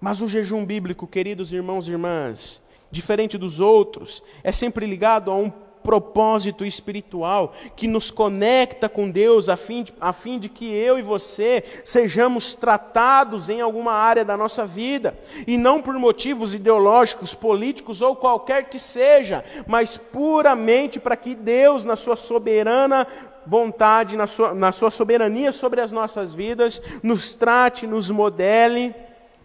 Mas 0.00 0.20
o 0.20 0.26
jejum 0.26 0.66
bíblico, 0.66 1.06
queridos 1.06 1.52
irmãos 1.52 1.86
e 1.86 1.92
irmãs, 1.92 2.60
diferente 2.90 3.38
dos 3.38 3.60
outros, 3.60 4.20
é 4.42 4.50
sempre 4.50 4.84
ligado 4.84 5.30
a 5.30 5.36
um 5.36 5.52
propósito 5.82 6.64
espiritual 6.64 7.52
que 7.76 7.86
nos 7.86 8.10
conecta 8.10 8.88
com 8.88 9.10
Deus 9.10 9.48
a 9.48 9.56
fim, 9.56 9.82
de, 9.82 9.92
a 10.00 10.12
fim 10.12 10.38
de 10.38 10.48
que 10.48 10.72
eu 10.72 10.98
e 10.98 11.02
você 11.02 11.64
sejamos 11.84 12.54
tratados 12.54 13.48
em 13.48 13.60
alguma 13.60 13.92
área 13.92 14.24
da 14.24 14.36
nossa 14.36 14.66
vida, 14.66 15.16
e 15.46 15.58
não 15.58 15.80
por 15.82 15.94
motivos 15.94 16.54
ideológicos, 16.54 17.34
políticos 17.34 18.00
ou 18.00 18.16
qualquer 18.16 18.68
que 18.68 18.78
seja, 18.78 19.44
mas 19.66 19.96
puramente 19.96 21.00
para 21.00 21.16
que 21.16 21.34
Deus, 21.34 21.84
na 21.84 21.96
sua 21.96 22.16
soberana 22.16 23.06
vontade, 23.44 24.16
na 24.16 24.26
sua, 24.26 24.54
na 24.54 24.70
sua 24.70 24.90
soberania 24.90 25.50
sobre 25.50 25.80
as 25.80 25.90
nossas 25.90 26.32
vidas, 26.32 26.80
nos 27.02 27.34
trate, 27.34 27.86
nos 27.86 28.10
modele 28.10 28.94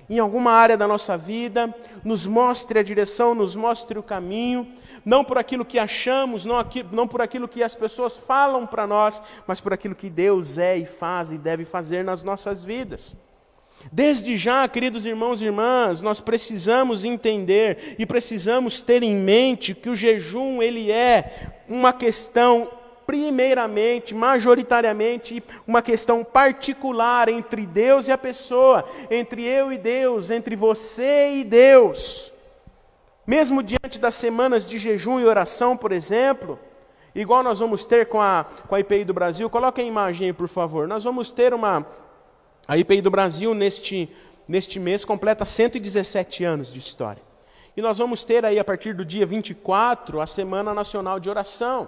em 0.10 0.20
alguma 0.20 0.52
área 0.52 0.78
da 0.78 0.88
nossa 0.88 1.18
vida, 1.18 1.74
nos 2.04 2.26
mostre 2.26 2.80
a 2.80 2.84
direção, 2.84 3.36
nos 3.36 3.56
mostre 3.56 4.00
o 4.00 4.04
caminho, 4.04 4.68
não 5.04 5.24
por 5.24 5.38
aquilo 5.38 5.66
que 5.66 5.78
achamos, 5.78 6.46
não, 6.46 6.58
aqui, 6.58 6.86
não 6.92 7.08
por 7.08 7.22
aquilo 7.22 7.48
que 7.48 7.64
as 7.64 7.76
pessoas 7.76 8.16
falam 8.16 8.66
para 8.66 8.88
nós, 8.88 9.22
mas 9.46 9.60
por 9.60 9.74
aquilo 9.74 9.96
que 9.96 10.10
Deus 10.10 10.58
é 10.58 10.78
e 10.78 10.86
faz 10.86 11.32
e 11.32 11.38
deve 11.38 11.66
fazer 11.66 12.04
nas 12.04 12.24
nossas 12.24 12.64
vidas. 12.64 13.16
Desde 13.92 14.36
já, 14.36 14.68
queridos 14.68 15.06
irmãos 15.06 15.42
e 15.42 15.46
irmãs, 15.46 16.02
nós 16.02 16.20
precisamos 16.20 17.06
entender 17.06 17.96
e 18.00 18.06
precisamos 18.06 18.82
ter 18.82 19.04
em 19.04 19.16
mente 19.16 19.76
que 19.76 19.90
o 19.90 19.96
jejum 19.96 20.62
ele 20.62 20.92
é 20.92 21.54
uma 21.70 21.94
questão 21.94 22.70
primeiramente, 23.08 24.14
majoritariamente, 24.14 25.42
uma 25.66 25.82
questão 25.82 26.26
particular 26.26 27.30
entre 27.30 27.66
Deus 27.66 28.10
e 28.10 28.12
a 28.12 28.18
pessoa, 28.18 28.84
entre 29.10 29.46
eu 29.46 29.72
e 29.72 29.78
Deus, 29.78 30.30
entre 30.30 30.58
você 30.58 31.38
e 31.38 31.44
Deus. 31.46 32.34
Mesmo 33.26 33.64
diante 33.64 33.98
das 33.98 34.14
semanas 34.14 34.66
de 34.66 34.78
jejum 34.78 35.22
e 35.22 35.26
oração, 35.26 35.78
por 35.78 35.94
exemplo, 35.94 36.60
igual 37.16 37.42
nós 37.42 37.60
vamos 37.60 37.86
ter 37.86 38.08
com 38.08 38.22
a, 38.22 38.46
com 38.68 38.76
a 38.76 38.80
IPI 38.82 39.06
do 39.06 39.14
Brasil, 39.14 39.50
coloque 39.50 39.80
a 39.80 39.86
imagem 39.86 40.28
aí, 40.28 40.34
por 40.34 40.50
favor. 40.50 40.86
Nós 40.86 41.06
vamos 41.06 41.32
ter 41.32 41.54
uma. 41.54 41.88
A 42.68 42.78
IPI 42.78 43.00
do 43.00 43.10
Brasil, 43.10 43.54
neste, 43.54 44.14
neste 44.46 44.82
mês, 44.82 45.06
completa 45.06 45.46
117 45.46 46.44
anos 46.44 46.74
de 46.74 46.80
história. 46.80 47.24
E 47.76 47.82
nós 47.82 47.98
vamos 47.98 48.26
ter 48.26 48.44
aí, 48.46 48.60
a 48.60 48.66
partir 48.66 48.94
do 48.94 49.06
dia 49.06 49.26
24, 49.26 50.20
a 50.20 50.28
Semana 50.28 50.74
Nacional 50.74 51.22
de 51.22 51.30
Oração 51.30 51.88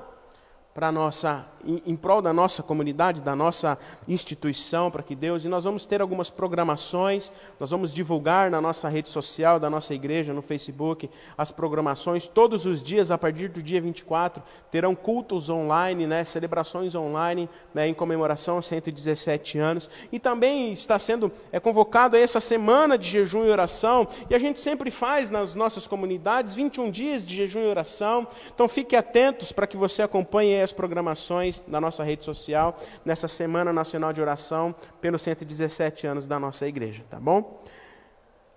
para 0.74 0.92
nossa 0.92 1.46
em, 1.66 1.82
em 1.86 1.96
prol 1.96 2.22
da 2.22 2.32
nossa 2.32 2.64
comunidade, 2.64 3.22
da 3.22 3.36
nossa 3.36 3.78
instituição, 4.08 4.90
para 4.92 5.04
que 5.04 5.16
Deus 5.16 5.46
e 5.46 5.50
nós 5.50 5.64
vamos 5.64 5.86
ter 5.86 6.02
algumas 6.02 6.30
programações, 6.30 7.32
nós 7.60 7.72
vamos 7.72 7.94
divulgar 7.94 8.50
na 8.50 8.62
nossa 8.62 8.88
rede 8.90 9.10
social 9.10 9.60
da 9.60 9.70
nossa 9.70 9.94
igreja 9.94 10.34
no 10.34 10.42
Facebook 10.42 11.10
as 11.38 11.52
programações 11.52 12.28
todos 12.28 12.66
os 12.66 12.82
dias 12.84 13.12
a 13.12 13.18
partir 13.18 13.50
do 13.50 13.62
dia 13.62 13.82
24 13.82 14.42
terão 14.72 14.96
cultos 14.96 15.50
online, 15.50 16.06
né, 16.06 16.24
celebrações 16.24 16.96
online, 16.96 17.50
né, 17.74 17.88
em 17.88 17.94
comemoração 17.94 18.58
a 18.58 18.62
117 18.62 19.58
anos 19.58 19.90
e 20.12 20.20
também 20.20 20.72
está 20.72 20.98
sendo 21.00 21.32
é 21.52 21.60
convocado 21.60 22.16
essa 22.16 22.40
semana 22.40 22.98
de 22.98 23.10
jejum 23.10 23.46
e 23.46 23.50
oração 23.50 24.08
e 24.30 24.36
a 24.36 24.40
gente 24.40 24.60
sempre 24.60 24.92
faz 24.92 25.30
nas 25.30 25.56
nossas 25.56 25.88
comunidades 25.88 26.54
21 26.54 26.92
dias 26.92 27.26
de 27.26 27.36
jejum 27.36 27.62
e 27.62 27.68
oração. 27.68 28.28
Então 28.54 28.68
fique 28.68 28.96
atentos 28.96 29.52
para 29.52 29.68
que 29.68 29.78
você 29.78 30.02
acompanhe 30.02 30.62
as 30.62 30.72
programações 30.72 31.49
da 31.68 31.80
nossa 31.82 32.04
rede 32.04 32.24
social 32.24 32.78
nessa 33.04 33.28
Semana 33.28 33.72
Nacional 33.74 34.14
de 34.14 34.22
Oração 34.22 34.74
pelos 35.02 35.22
117 35.22 36.08
anos 36.08 36.28
da 36.28 36.40
nossa 36.40 36.68
igreja, 36.68 37.04
tá 37.10 37.20
bom? 37.20 37.62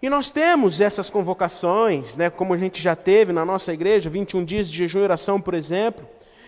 E 0.03 0.09
nós 0.09 0.31
temos 0.31 0.81
essas 0.81 1.09
convocações, 1.09 2.17
né, 2.17 2.29
como 2.29 2.55
a 2.55 2.57
gente 2.57 2.83
já 2.83 2.97
teve 2.97 3.33
na 3.33 3.45
nossa 3.45 3.73
igreja, 3.73 4.11
21 4.11 4.45
dias 4.45 4.69
de 4.69 4.77
jejum 4.77 4.99
e 4.99 5.03
oração, 5.05 5.41
por 5.41 5.55
exemplo. 5.55 6.05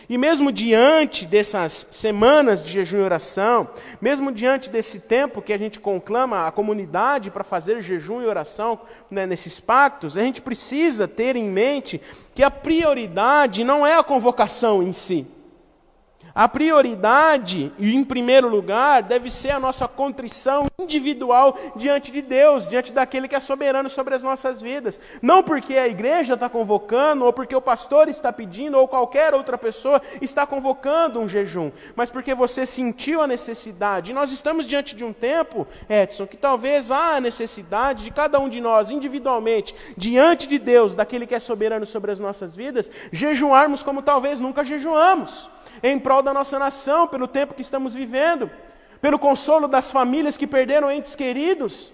E 0.08 0.18
mesmo 0.18 0.52
diante 0.52 1.24
dessas 1.24 1.86
semanas 1.90 2.62
de 2.62 2.72
jejum 2.72 2.98
e 2.98 3.02
oração, 3.02 3.68
mesmo 4.00 4.32
diante 4.32 4.68
desse 4.68 4.98
tempo 4.98 5.40
que 5.40 5.52
a 5.52 5.58
gente 5.58 5.80
conclama 5.80 6.46
a 6.46 6.52
comunidade 6.52 7.30
para 7.30 7.44
fazer 7.44 7.80
jejum 7.80 8.20
e 8.20 8.26
oração 8.26 8.80
né, 9.10 9.24
nesses 9.24 9.60
pactos, 9.60 10.18
a 10.18 10.22
gente 10.22 10.42
precisa 10.42 11.08
ter 11.08 11.36
em 11.36 11.48
mente 11.48 12.00
que 12.34 12.42
a 12.42 12.50
prioridade 12.50 13.64
não 13.64 13.86
é 13.86 13.96
a 13.96 14.02
convocação 14.02 14.82
em 14.82 14.92
si. 14.92 15.26
A 16.34 16.48
prioridade, 16.48 17.72
e 17.78 17.94
em 17.94 18.02
primeiro 18.02 18.48
lugar, 18.48 19.04
deve 19.04 19.30
ser 19.30 19.50
a 19.50 19.60
nossa 19.60 19.86
contrição 19.86 20.66
individual 20.80 21.56
diante 21.76 22.10
de 22.10 22.20
Deus, 22.20 22.68
diante 22.68 22.92
daquele 22.92 23.28
que 23.28 23.36
é 23.36 23.40
soberano 23.40 23.88
sobre 23.88 24.16
as 24.16 24.22
nossas 24.24 24.60
vidas. 24.60 25.00
Não 25.22 25.44
porque 25.44 25.74
a 25.74 25.86
igreja 25.86 26.34
está 26.34 26.48
convocando, 26.48 27.24
ou 27.24 27.32
porque 27.32 27.54
o 27.54 27.60
pastor 27.60 28.08
está 28.08 28.32
pedindo, 28.32 28.76
ou 28.76 28.88
qualquer 28.88 29.32
outra 29.32 29.56
pessoa 29.56 30.02
está 30.20 30.44
convocando 30.44 31.20
um 31.20 31.28
jejum, 31.28 31.70
mas 31.94 32.10
porque 32.10 32.34
você 32.34 32.66
sentiu 32.66 33.22
a 33.22 33.28
necessidade. 33.28 34.10
E 34.10 34.14
nós 34.14 34.32
estamos 34.32 34.66
diante 34.66 34.96
de 34.96 35.04
um 35.04 35.12
tempo, 35.12 35.64
Edson, 35.88 36.26
que 36.26 36.36
talvez 36.36 36.90
há 36.90 37.14
a 37.14 37.20
necessidade 37.20 38.02
de 38.02 38.10
cada 38.10 38.40
um 38.40 38.48
de 38.48 38.60
nós, 38.60 38.90
individualmente, 38.90 39.72
diante 39.96 40.48
de 40.48 40.58
Deus, 40.58 40.96
daquele 40.96 41.28
que 41.28 41.34
é 41.36 41.38
soberano 41.38 41.86
sobre 41.86 42.10
as 42.10 42.18
nossas 42.18 42.56
vidas, 42.56 42.90
jejuarmos 43.12 43.84
como 43.84 44.02
talvez 44.02 44.40
nunca 44.40 44.64
jejuamos 44.64 45.48
em 45.82 45.98
prol 45.98 46.22
da 46.24 46.34
nossa 46.34 46.58
nação, 46.58 47.06
pelo 47.06 47.28
tempo 47.28 47.54
que 47.54 47.62
estamos 47.62 47.94
vivendo, 47.94 48.50
pelo 49.00 49.18
consolo 49.18 49.68
das 49.68 49.92
famílias 49.92 50.36
que 50.36 50.46
perderam 50.46 50.90
entes 50.90 51.14
queridos. 51.14 51.92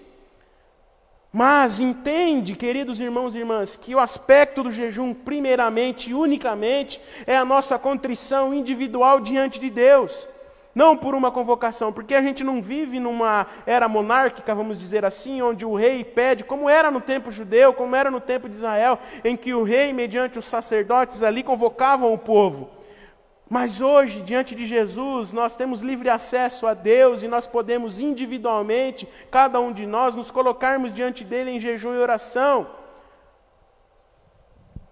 Mas 1.33 1.79
entende, 1.79 2.55
queridos 2.55 2.99
irmãos 2.99 3.35
e 3.35 3.39
irmãs, 3.39 3.77
que 3.77 3.95
o 3.95 3.99
aspecto 3.99 4.63
do 4.63 4.71
jejum, 4.71 5.13
primeiramente 5.13 6.09
e 6.09 6.13
unicamente, 6.13 7.01
é 7.25 7.37
a 7.37 7.45
nossa 7.45 7.79
contrição 7.79 8.53
individual 8.53 9.21
diante 9.21 9.57
de 9.59 9.69
Deus. 9.69 10.27
Não 10.73 10.95
por 10.95 11.15
uma 11.15 11.31
convocação, 11.31 11.91
porque 11.91 12.15
a 12.15 12.21
gente 12.21 12.43
não 12.43 12.61
vive 12.61 12.99
numa 12.99 13.45
era 13.65 13.87
monárquica, 13.87 14.55
vamos 14.55 14.79
dizer 14.79 15.03
assim, 15.05 15.41
onde 15.41 15.65
o 15.65 15.75
rei 15.75 16.03
pede, 16.03 16.43
como 16.43 16.69
era 16.69 16.89
no 16.89 17.01
tempo 17.01 17.29
judeu, 17.29 17.73
como 17.73 17.95
era 17.95 18.09
no 18.09 18.21
tempo 18.21 18.47
de 18.47 18.55
Israel, 18.55 18.97
em 19.23 19.35
que 19.35 19.53
o 19.53 19.63
rei, 19.63 19.91
mediante 19.91 20.39
os 20.39 20.45
sacerdotes 20.45 21.23
ali, 21.23 21.43
convocavam 21.43 22.13
o 22.13 22.17
povo. 22.17 22.69
Mas 23.51 23.81
hoje, 23.81 24.21
diante 24.21 24.55
de 24.55 24.65
Jesus, 24.65 25.33
nós 25.33 25.57
temos 25.57 25.81
livre 25.81 26.07
acesso 26.07 26.65
a 26.65 26.73
Deus 26.73 27.21
e 27.21 27.27
nós 27.27 27.45
podemos 27.45 27.99
individualmente, 27.99 29.05
cada 29.29 29.59
um 29.59 29.73
de 29.73 29.85
nós, 29.85 30.15
nos 30.15 30.31
colocarmos 30.31 30.93
diante 30.93 31.25
dele 31.25 31.51
em 31.51 31.59
jejum 31.59 31.93
e 31.93 31.97
oração. 31.97 32.65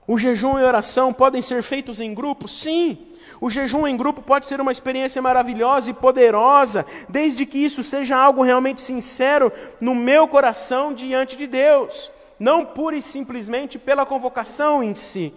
O 0.05 0.17
jejum 0.17 0.59
e 0.59 0.63
oração 0.63 1.13
podem 1.13 1.41
ser 1.41 1.63
feitos 1.63 2.01
em 2.01 2.13
grupo? 2.13 2.49
Sim. 2.49 2.97
O 3.39 3.49
jejum 3.49 3.87
em 3.87 3.95
grupo 3.95 4.21
pode 4.21 4.45
ser 4.45 4.59
uma 4.59 4.73
experiência 4.73 5.21
maravilhosa 5.21 5.91
e 5.91 5.93
poderosa, 5.93 6.85
desde 7.07 7.45
que 7.45 7.59
isso 7.59 7.81
seja 7.81 8.17
algo 8.17 8.43
realmente 8.43 8.81
sincero 8.81 9.53
no 9.79 9.95
meu 9.95 10.27
coração 10.27 10.93
diante 10.93 11.37
de 11.37 11.47
Deus, 11.47 12.11
não 12.37 12.65
pura 12.65 12.97
e 12.97 13.01
simplesmente 13.01 13.79
pela 13.79 14.05
convocação 14.05 14.83
em 14.83 14.93
si 14.93 15.33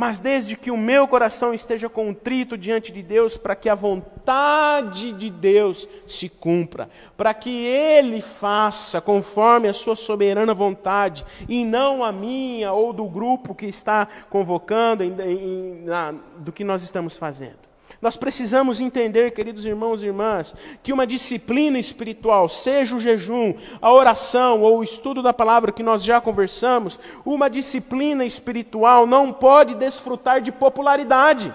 mas 0.00 0.18
desde 0.18 0.56
que 0.56 0.70
o 0.70 0.78
meu 0.78 1.06
coração 1.06 1.52
esteja 1.52 1.86
contrito 1.86 2.56
diante 2.56 2.90
de 2.90 3.02
Deus, 3.02 3.36
para 3.36 3.54
que 3.54 3.68
a 3.68 3.74
vontade 3.74 5.12
de 5.12 5.28
Deus 5.28 5.86
se 6.06 6.26
cumpra, 6.26 6.88
para 7.18 7.34
que 7.34 7.66
Ele 7.66 8.22
faça 8.22 8.98
conforme 8.98 9.68
a 9.68 9.74
Sua 9.74 9.94
soberana 9.94 10.54
vontade, 10.54 11.22
e 11.46 11.66
não 11.66 12.02
a 12.02 12.10
minha 12.10 12.72
ou 12.72 12.94
do 12.94 13.04
grupo 13.04 13.54
que 13.54 13.66
está 13.66 14.08
convocando, 14.30 15.04
em, 15.04 15.12
em, 15.20 15.82
na, 15.84 16.14
do 16.38 16.50
que 16.50 16.64
nós 16.64 16.82
estamos 16.82 17.18
fazendo. 17.18 17.69
Nós 18.00 18.16
precisamos 18.16 18.80
entender, 18.80 19.32
queridos 19.32 19.64
irmãos 19.64 20.02
e 20.02 20.06
irmãs, 20.06 20.54
que 20.82 20.92
uma 20.92 21.06
disciplina 21.06 21.78
espiritual, 21.78 22.48
seja 22.48 22.96
o 22.96 23.00
jejum, 23.00 23.54
a 23.80 23.92
oração 23.92 24.62
ou 24.62 24.78
o 24.78 24.84
estudo 24.84 25.22
da 25.22 25.32
palavra 25.32 25.72
que 25.72 25.82
nós 25.82 26.02
já 26.02 26.20
conversamos, 26.20 26.98
uma 27.24 27.50
disciplina 27.50 28.24
espiritual 28.24 29.06
não 29.06 29.32
pode 29.32 29.74
desfrutar 29.74 30.40
de 30.40 30.52
popularidade. 30.52 31.52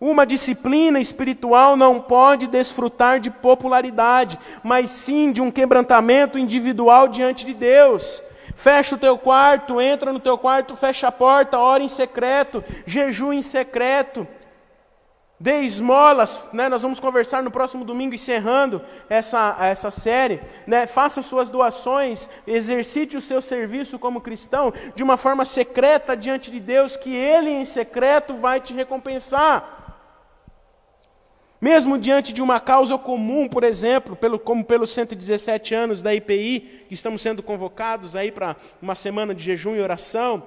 Uma 0.00 0.24
disciplina 0.24 1.00
espiritual 1.00 1.76
não 1.76 2.00
pode 2.00 2.46
desfrutar 2.46 3.18
de 3.18 3.30
popularidade, 3.30 4.38
mas 4.62 4.90
sim 4.90 5.32
de 5.32 5.42
um 5.42 5.50
quebrantamento 5.50 6.38
individual 6.38 7.08
diante 7.08 7.44
de 7.44 7.52
Deus. 7.52 8.22
Fecha 8.54 8.94
o 8.94 8.98
teu 8.98 9.18
quarto, 9.18 9.80
entra 9.80 10.12
no 10.12 10.20
teu 10.20 10.38
quarto, 10.38 10.76
fecha 10.76 11.08
a 11.08 11.12
porta, 11.12 11.58
ora 11.58 11.82
em 11.82 11.88
secreto, 11.88 12.62
jejum 12.86 13.32
em 13.32 13.42
secreto. 13.42 14.26
Dê 15.40 15.60
esmolas, 15.60 16.48
né? 16.52 16.68
nós 16.68 16.82
vamos 16.82 16.98
conversar 16.98 17.44
no 17.44 17.50
próximo 17.50 17.84
domingo, 17.84 18.12
encerrando 18.12 18.82
essa, 19.08 19.56
essa 19.60 19.88
série. 19.88 20.40
Né? 20.66 20.84
Faça 20.88 21.22
suas 21.22 21.48
doações, 21.48 22.28
exercite 22.44 23.16
o 23.16 23.20
seu 23.20 23.40
serviço 23.40 24.00
como 24.00 24.20
cristão 24.20 24.72
de 24.96 25.02
uma 25.04 25.16
forma 25.16 25.44
secreta 25.44 26.16
diante 26.16 26.50
de 26.50 26.58
Deus, 26.58 26.96
que 26.96 27.14
Ele 27.14 27.50
em 27.50 27.64
secreto 27.64 28.34
vai 28.34 28.58
te 28.58 28.74
recompensar. 28.74 29.76
Mesmo 31.60 31.96
diante 31.98 32.32
de 32.32 32.42
uma 32.42 32.58
causa 32.58 32.98
comum, 32.98 33.48
por 33.48 33.62
exemplo, 33.62 34.16
pelo, 34.16 34.40
como 34.40 34.64
pelos 34.64 34.90
117 34.90 35.72
anos 35.72 36.02
da 36.02 36.12
IPI, 36.12 36.84
que 36.88 36.94
estamos 36.94 37.22
sendo 37.22 37.44
convocados 37.44 38.16
aí 38.16 38.32
para 38.32 38.56
uma 38.82 38.96
semana 38.96 39.32
de 39.32 39.44
jejum 39.44 39.76
e 39.76 39.80
oração, 39.80 40.42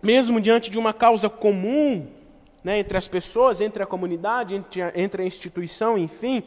mesmo 0.00 0.40
diante 0.40 0.70
de 0.70 0.78
uma 0.78 0.92
causa 0.92 1.28
comum, 1.28 2.19
né, 2.62 2.78
entre 2.78 2.96
as 2.96 3.08
pessoas, 3.08 3.60
entre 3.60 3.82
a 3.82 3.86
comunidade, 3.86 4.54
entre 4.54 4.82
a, 4.82 4.92
entre 4.94 5.22
a 5.22 5.26
instituição, 5.26 5.96
enfim, 5.96 6.42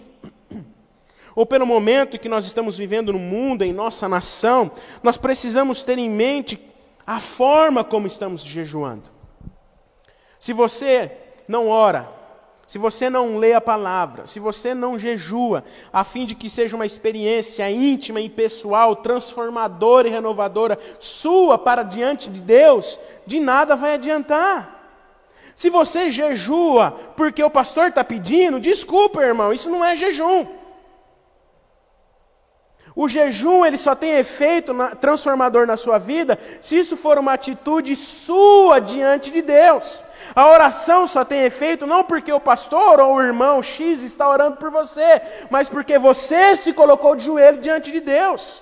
ou 1.35 1.45
pelo 1.45 1.65
momento 1.65 2.19
que 2.19 2.29
nós 2.29 2.45
estamos 2.45 2.77
vivendo 2.77 3.11
no 3.11 3.19
mundo, 3.19 3.63
em 3.63 3.73
nossa 3.73 4.07
nação, 4.07 4.71
nós 5.01 5.17
precisamos 5.17 5.83
ter 5.83 5.97
em 5.97 6.09
mente 6.09 6.59
a 7.05 7.19
forma 7.19 7.83
como 7.83 8.07
estamos 8.07 8.43
jejuando. 8.43 9.09
Se 10.39 10.53
você 10.53 11.11
não 11.47 11.67
ora, 11.67 12.09
se 12.67 12.77
você 12.77 13.09
não 13.09 13.37
lê 13.37 13.53
a 13.53 13.61
palavra, 13.61 14.25
se 14.25 14.39
você 14.39 14.73
não 14.73 14.97
jejua, 14.97 15.63
a 15.91 16.03
fim 16.03 16.25
de 16.25 16.35
que 16.35 16.49
seja 16.49 16.75
uma 16.75 16.85
experiência 16.85 17.69
íntima 17.69 18.21
e 18.21 18.29
pessoal, 18.29 18.95
transformadora 18.95 20.07
e 20.07 20.11
renovadora, 20.11 20.77
sua 20.99 21.57
para 21.57 21.83
diante 21.83 22.29
de 22.29 22.41
Deus, 22.41 22.99
de 23.25 23.39
nada 23.39 23.75
vai 23.75 23.95
adiantar. 23.95 24.72
Se 25.55 25.69
você 25.69 26.09
jejua 26.09 26.91
porque 27.15 27.43
o 27.43 27.49
pastor 27.49 27.89
está 27.89 28.03
pedindo, 28.03 28.59
desculpa, 28.59 29.21
irmão, 29.21 29.53
isso 29.53 29.69
não 29.69 29.83
é 29.85 29.95
jejum. 29.95 30.47
O 32.95 33.07
jejum 33.07 33.65
ele 33.65 33.77
só 33.77 33.95
tem 33.95 34.11
efeito 34.11 34.71
na, 34.71 34.95
transformador 34.95 35.65
na 35.65 35.75
sua 35.75 35.97
vida 35.97 36.37
se 36.61 36.77
isso 36.77 36.95
for 36.95 37.17
uma 37.17 37.33
atitude 37.33 37.95
sua 37.95 38.79
diante 38.79 39.31
de 39.31 39.41
Deus. 39.41 40.03
A 40.35 40.47
oração 40.47 41.07
só 41.07 41.25
tem 41.25 41.43
efeito 41.43 41.87
não 41.87 42.03
porque 42.03 42.31
o 42.31 42.39
pastor 42.39 42.99
ou 42.99 43.15
o 43.15 43.21
irmão 43.21 43.63
X 43.63 44.03
está 44.03 44.29
orando 44.29 44.57
por 44.57 44.69
você, 44.69 45.21
mas 45.49 45.69
porque 45.69 45.97
você 45.97 46.55
se 46.55 46.71
colocou 46.71 47.15
de 47.15 47.25
joelho 47.25 47.57
diante 47.57 47.91
de 47.91 47.99
Deus. 47.99 48.61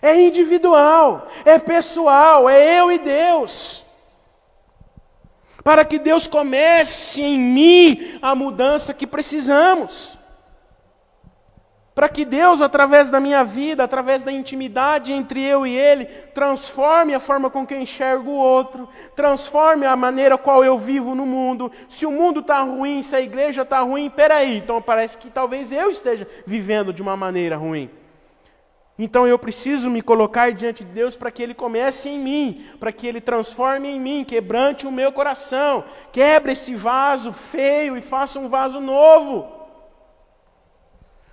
É 0.00 0.18
individual, 0.18 1.26
é 1.44 1.58
pessoal, 1.58 2.48
é 2.48 2.78
eu 2.78 2.90
e 2.90 2.98
Deus. 2.98 3.84
Para 5.62 5.84
que 5.84 5.98
Deus 5.98 6.26
comece 6.26 7.22
em 7.22 7.38
mim 7.38 8.18
a 8.22 8.34
mudança 8.34 8.94
que 8.94 9.06
precisamos 9.06 10.18
para 12.00 12.08
que 12.08 12.24
Deus, 12.24 12.62
através 12.62 13.10
da 13.10 13.20
minha 13.20 13.44
vida, 13.44 13.84
através 13.84 14.22
da 14.22 14.32
intimidade 14.32 15.12
entre 15.12 15.44
eu 15.44 15.66
e 15.66 15.76
Ele, 15.76 16.06
transforme 16.06 17.12
a 17.12 17.20
forma 17.20 17.50
com 17.50 17.66
que 17.66 17.74
eu 17.74 17.78
enxergo 17.78 18.30
o 18.30 18.36
outro, 18.36 18.88
transforme 19.14 19.84
a 19.84 19.94
maneira 19.94 20.38
qual 20.38 20.64
eu 20.64 20.78
vivo 20.78 21.14
no 21.14 21.26
mundo. 21.26 21.70
Se 21.88 22.06
o 22.06 22.10
mundo 22.10 22.40
está 22.40 22.62
ruim, 22.62 23.02
se 23.02 23.14
a 23.14 23.20
igreja 23.20 23.60
está 23.60 23.80
ruim, 23.80 24.08
peraí, 24.08 24.56
então 24.56 24.80
parece 24.80 25.18
que 25.18 25.28
talvez 25.30 25.72
eu 25.72 25.90
esteja 25.90 26.26
vivendo 26.46 26.90
de 26.90 27.02
uma 27.02 27.18
maneira 27.18 27.58
ruim. 27.58 27.90
Então 29.02 29.26
eu 29.26 29.38
preciso 29.38 29.88
me 29.88 30.02
colocar 30.02 30.52
diante 30.52 30.84
de 30.84 30.92
Deus 30.92 31.16
para 31.16 31.30
que 31.30 31.42
Ele 31.42 31.54
comece 31.54 32.10
em 32.10 32.18
mim, 32.18 32.62
para 32.78 32.92
que 32.92 33.06
Ele 33.06 33.18
transforme 33.18 33.88
em 33.88 33.98
mim, 33.98 34.24
quebrante 34.24 34.86
o 34.86 34.92
meu 34.92 35.10
coração, 35.10 35.84
quebre 36.12 36.52
esse 36.52 36.74
vaso 36.74 37.32
feio 37.32 37.96
e 37.96 38.02
faça 38.02 38.38
um 38.38 38.46
vaso 38.46 38.78
novo. 38.78 39.50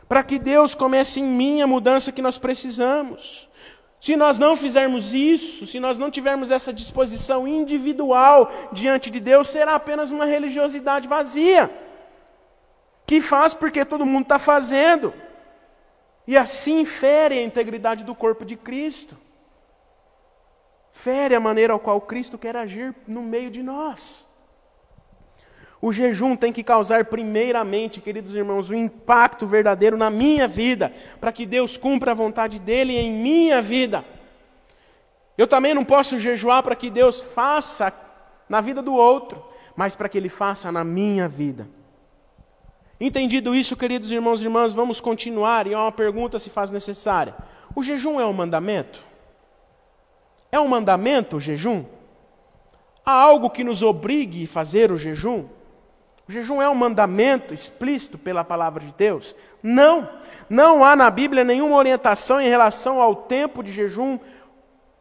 Para 0.08 0.24
que 0.24 0.40
Deus 0.40 0.74
comece 0.74 1.20
em 1.20 1.26
mim 1.26 1.62
a 1.62 1.68
mudança 1.68 2.10
que 2.10 2.22
nós 2.22 2.38
precisamos. 2.38 3.50
Se 4.00 4.16
nós 4.16 4.38
não 4.38 4.56
fizermos 4.56 5.14
isso, 5.14 5.68
se 5.68 5.78
nós 5.78 5.98
não 5.98 6.10
tivermos 6.10 6.52
essa 6.52 6.72
disposição 6.72 7.46
individual 7.46 8.50
diante 8.72 9.12
de 9.12 9.20
Deus, 9.20 9.50
será 9.50 9.76
apenas 9.76 10.10
uma 10.10 10.24
religiosidade 10.24 11.06
vazia, 11.06 11.70
que 13.06 13.20
faz 13.20 13.54
porque 13.54 13.84
todo 13.84 14.06
mundo 14.06 14.24
está 14.24 14.40
fazendo, 14.40 15.14
e 16.28 16.36
assim 16.36 16.84
fere 16.84 17.40
a 17.40 17.44
integridade 17.44 18.04
do 18.04 18.14
corpo 18.14 18.44
de 18.44 18.58
Cristo, 18.58 19.18
fere 20.92 21.34
a 21.34 21.40
maneira 21.40 21.72
ao 21.72 21.80
qual 21.80 22.02
Cristo 22.02 22.38
quer 22.38 22.56
agir 22.56 22.94
no 23.08 23.24
meio 23.24 23.50
de 23.50 23.64
nós. 23.64 24.28
O 25.82 25.92
jejum 25.92 26.36
tem 26.36 26.52
que 26.52 26.64
causar, 26.64 27.06
primeiramente, 27.06 28.02
queridos 28.02 28.36
irmãos, 28.36 28.70
um 28.70 28.76
impacto 28.76 29.48
verdadeiro 29.48 29.96
na 29.96 30.10
minha 30.10 30.48
vida, 30.48 30.92
para 31.22 31.32
que 31.32 31.46
Deus 31.46 31.78
cumpra 31.78 32.12
a 32.12 32.16
vontade 32.16 32.60
dEle 32.60 32.98
em 32.98 33.12
minha 33.12 33.62
vida. 33.62 34.04
Eu 35.38 35.48
também 35.48 35.74
não 35.74 35.86
posso 35.86 36.18
jejuar 36.18 36.64
para 36.64 36.76
que 36.76 36.90
Deus 36.90 37.22
faça 37.22 37.94
na 38.50 38.60
vida 38.60 38.82
do 38.82 38.94
outro, 38.94 39.46
mas 39.76 39.96
para 39.96 40.10
que 40.10 40.18
Ele 40.18 40.30
faça 40.30 40.72
na 40.72 40.84
minha 40.84 41.30
vida. 41.30 41.70
Entendido 43.00 43.54
isso, 43.54 43.78
queridos 43.78 44.12
irmãos 44.12 44.42
e 44.42 44.46
irmãs, 44.46 44.74
vamos 44.74 45.00
continuar 45.00 45.68
e 45.68 45.76
uma 45.76 45.92
pergunta 45.92 46.40
se 46.40 46.50
faz 46.50 46.72
necessária. 46.72 47.36
O 47.76 47.84
jejum 47.84 48.20
é 48.20 48.26
um 48.26 48.34
mandamento? 48.34 49.00
É 50.52 50.60
um 50.60 50.68
mandamento 50.68 51.38
o 51.38 51.40
jejum? 51.40 51.86
Há 53.06 53.12
algo 53.12 53.52
que 53.52 53.64
nos 53.64 53.84
obrigue 53.84 54.46
a 54.46 54.48
fazer 54.48 54.92
o 54.92 54.98
jejum? 54.98 55.46
O 56.28 56.32
jejum 56.32 56.62
é 56.62 56.68
um 56.68 56.76
mandamento 56.76 57.54
explícito 57.54 58.18
pela 58.18 58.44
palavra 58.44 58.84
de 58.84 58.94
Deus? 58.94 59.36
Não. 59.62 60.10
Não 60.50 60.84
há 60.84 60.96
na 60.96 61.10
Bíblia 61.10 61.44
nenhuma 61.44 61.78
orientação 61.78 62.42
em 62.42 62.50
relação 62.50 63.00
ao 63.00 63.16
tempo 63.16 63.62
de 63.62 63.72
jejum, 63.72 64.18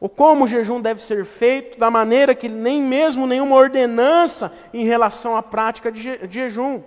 ou 0.00 0.08
como 0.08 0.44
o 0.44 0.46
jejum 0.46 0.80
deve 0.80 1.02
ser 1.02 1.24
feito, 1.24 1.78
da 1.78 1.90
maneira 1.90 2.34
que 2.34 2.48
nem 2.48 2.82
mesmo 2.82 3.26
nenhuma 3.26 3.56
ordenança 3.56 4.52
em 4.72 4.84
relação 4.84 5.36
à 5.36 5.42
prática 5.42 5.90
de, 5.90 6.00
je 6.00 6.26
de 6.26 6.34
jejum. 6.34 6.82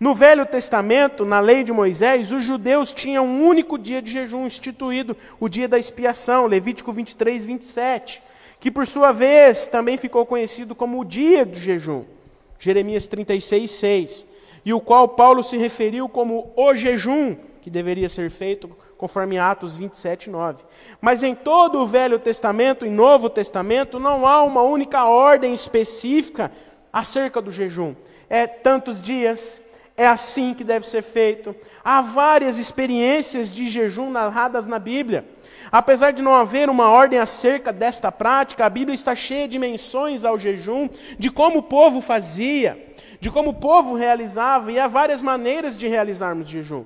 No 0.00 0.14
Velho 0.14 0.46
Testamento, 0.46 1.24
na 1.24 1.40
lei 1.40 1.62
de 1.62 1.72
Moisés, 1.72 2.32
os 2.32 2.42
judeus 2.42 2.92
tinham 2.92 3.26
um 3.26 3.46
único 3.46 3.78
dia 3.78 4.00
de 4.00 4.10
jejum 4.10 4.46
instituído, 4.46 5.16
o 5.38 5.48
dia 5.48 5.68
da 5.68 5.78
expiação, 5.78 6.46
Levítico 6.46 6.90
23, 6.90 7.44
27, 7.44 8.22
que 8.58 8.70
por 8.70 8.86
sua 8.86 9.12
vez 9.12 9.68
também 9.68 9.98
ficou 9.98 10.24
conhecido 10.24 10.74
como 10.74 11.00
o 11.00 11.04
dia 11.04 11.44
do 11.44 11.58
jejum. 11.58 12.04
Jeremias 12.58 13.06
36, 13.06 13.70
6, 13.70 14.26
e 14.64 14.72
o 14.72 14.80
qual 14.80 15.08
Paulo 15.08 15.42
se 15.42 15.58
referiu 15.58 16.08
como 16.08 16.50
o 16.56 16.74
jejum 16.74 17.36
que 17.60 17.70
deveria 17.70 18.08
ser 18.08 18.30
feito, 18.30 18.74
conforme 18.96 19.38
Atos 19.38 19.76
27, 19.76 20.30
9. 20.30 20.64
Mas 21.00 21.22
em 21.22 21.34
todo 21.34 21.80
o 21.80 21.86
Velho 21.86 22.18
Testamento 22.18 22.86
e 22.86 22.90
Novo 22.90 23.28
Testamento 23.28 23.98
não 23.98 24.26
há 24.26 24.42
uma 24.42 24.62
única 24.62 25.04
ordem 25.04 25.52
específica 25.52 26.50
acerca 26.92 27.42
do 27.42 27.50
jejum. 27.50 27.94
É 28.28 28.46
tantos 28.46 29.02
dias, 29.02 29.60
é 29.96 30.06
assim 30.06 30.54
que 30.54 30.64
deve 30.64 30.86
ser 30.86 31.02
feito. 31.02 31.54
Há 31.84 32.00
várias 32.00 32.58
experiências 32.58 33.52
de 33.52 33.68
jejum 33.68 34.10
narradas 34.10 34.66
na 34.66 34.78
Bíblia. 34.78 35.24
Apesar 35.70 36.12
de 36.12 36.22
não 36.22 36.34
haver 36.34 36.68
uma 36.68 36.88
ordem 36.88 37.18
acerca 37.18 37.72
desta 37.72 38.10
prática, 38.12 38.64
a 38.64 38.70
Bíblia 38.70 38.94
está 38.94 39.14
cheia 39.14 39.48
de 39.48 39.58
menções 39.58 40.24
ao 40.24 40.38
jejum, 40.38 40.88
de 41.18 41.30
como 41.30 41.58
o 41.58 41.62
povo 41.62 42.00
fazia, 42.00 42.94
de 43.20 43.30
como 43.30 43.50
o 43.50 43.54
povo 43.54 43.94
realizava, 43.94 44.70
e 44.70 44.78
há 44.78 44.86
várias 44.86 45.22
maneiras 45.22 45.78
de 45.78 45.88
realizarmos 45.88 46.48
jejum. 46.48 46.84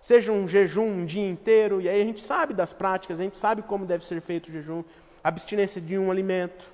Seja 0.00 0.32
um 0.32 0.48
jejum 0.48 0.86
um 0.86 1.04
dia 1.04 1.28
inteiro, 1.28 1.80
e 1.80 1.88
aí 1.88 2.00
a 2.00 2.04
gente 2.04 2.20
sabe 2.20 2.54
das 2.54 2.72
práticas, 2.72 3.20
a 3.20 3.22
gente 3.22 3.36
sabe 3.36 3.62
como 3.62 3.84
deve 3.84 4.02
ser 4.02 4.20
feito 4.20 4.48
o 4.48 4.52
jejum, 4.52 4.82
abstinência 5.22 5.80
de 5.80 5.98
um 5.98 6.10
alimento, 6.10 6.72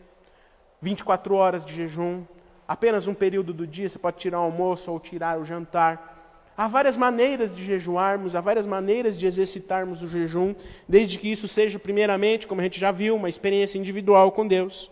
24 0.81 1.35
horas 1.35 1.65
de 1.65 1.75
jejum, 1.75 2.23
apenas 2.69 3.09
um 3.09 3.15
período 3.15 3.53
do 3.53 3.67
dia, 3.67 3.89
você 3.89 3.99
pode 3.99 4.19
tirar 4.19 4.41
o 4.41 4.45
almoço 4.45 4.93
ou 4.93 5.01
tirar 5.01 5.41
o 5.41 5.45
jantar. 5.45 6.15
Há 6.57 6.69
várias 6.69 6.97
maneiras 6.97 7.55
de 7.57 7.65
jejuarmos, 7.65 8.37
há 8.37 8.41
várias 8.41 8.67
maneiras 8.67 9.19
de 9.19 9.27
exercitarmos 9.27 10.03
o 10.03 10.09
jejum, 10.09 10.55
desde 10.89 11.19
que 11.19 11.31
isso 11.31 11.49
seja, 11.49 11.79
primeiramente, 11.79 12.47
como 12.47 12.61
a 12.61 12.65
gente 12.65 12.79
já 12.79 12.93
viu, 12.93 13.17
uma 13.17 13.29
experiência 13.29 13.77
individual 13.77 14.31
com 14.31 14.47
Deus. 14.47 14.91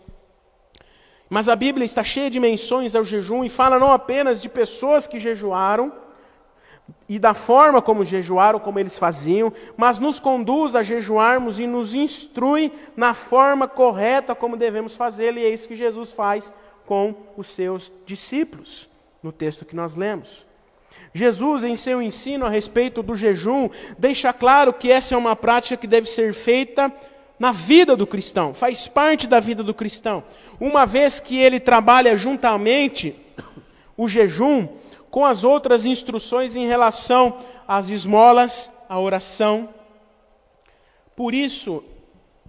Mas 1.29 1.49
a 1.49 1.55
Bíblia 1.55 1.85
está 1.85 2.03
cheia 2.03 2.29
de 2.29 2.39
menções 2.39 2.95
ao 2.95 3.03
jejum 3.03 3.43
e 3.43 3.49
fala 3.49 3.79
não 3.79 3.91
apenas 3.91 4.41
de 4.41 4.49
pessoas 4.49 5.07
que 5.07 5.19
jejuaram 5.19 5.91
e 7.07 7.19
da 7.19 7.33
forma 7.33 7.81
como 7.81 8.03
jejuaram, 8.03 8.59
como 8.59 8.79
eles 8.79 8.97
faziam, 8.97 9.53
mas 9.77 9.99
nos 9.99 10.19
conduz 10.19 10.75
a 10.75 10.81
jejuarmos 10.81 11.59
e 11.59 11.67
nos 11.67 11.93
instrui 11.93 12.71
na 12.95 13.13
forma 13.13 13.67
correta 13.67 14.33
como 14.33 14.57
devemos 14.57 14.95
fazê-lo, 14.95 15.37
e 15.37 15.45
é 15.45 15.49
isso 15.49 15.67
que 15.67 15.75
Jesus 15.75 16.11
faz 16.11 16.51
com 16.85 17.15
os 17.37 17.47
seus 17.47 17.91
discípulos, 18.05 18.89
no 19.21 19.31
texto 19.31 19.65
que 19.65 19.75
nós 19.75 19.95
lemos. 19.95 20.47
Jesus, 21.13 21.63
em 21.63 21.75
seu 21.75 22.01
ensino 22.01 22.45
a 22.45 22.49
respeito 22.49 23.01
do 23.01 23.15
jejum, 23.15 23.69
deixa 23.97 24.33
claro 24.33 24.73
que 24.73 24.91
essa 24.91 25.15
é 25.15 25.17
uma 25.17 25.35
prática 25.35 25.77
que 25.77 25.87
deve 25.87 26.09
ser 26.09 26.33
feita 26.33 26.91
na 27.37 27.51
vida 27.51 27.95
do 27.95 28.07
cristão, 28.07 28.53
faz 28.53 28.87
parte 28.87 29.27
da 29.27 29.39
vida 29.39 29.61
do 29.61 29.73
cristão. 29.73 30.23
Uma 30.59 30.85
vez 30.85 31.19
que 31.19 31.37
ele 31.37 31.59
trabalha 31.59 32.15
juntamente 32.15 33.15
o 33.97 34.07
jejum 34.07 34.67
com 35.15 35.23
as 35.23 35.45
outras 35.45 35.85
instruções 35.85 36.57
em 36.57 36.67
relação 36.67 37.37
às 37.65 37.89
esmolas, 37.89 38.69
à 38.89 38.99
oração. 38.99 39.69
Por 41.15 41.33
isso, 41.33 41.85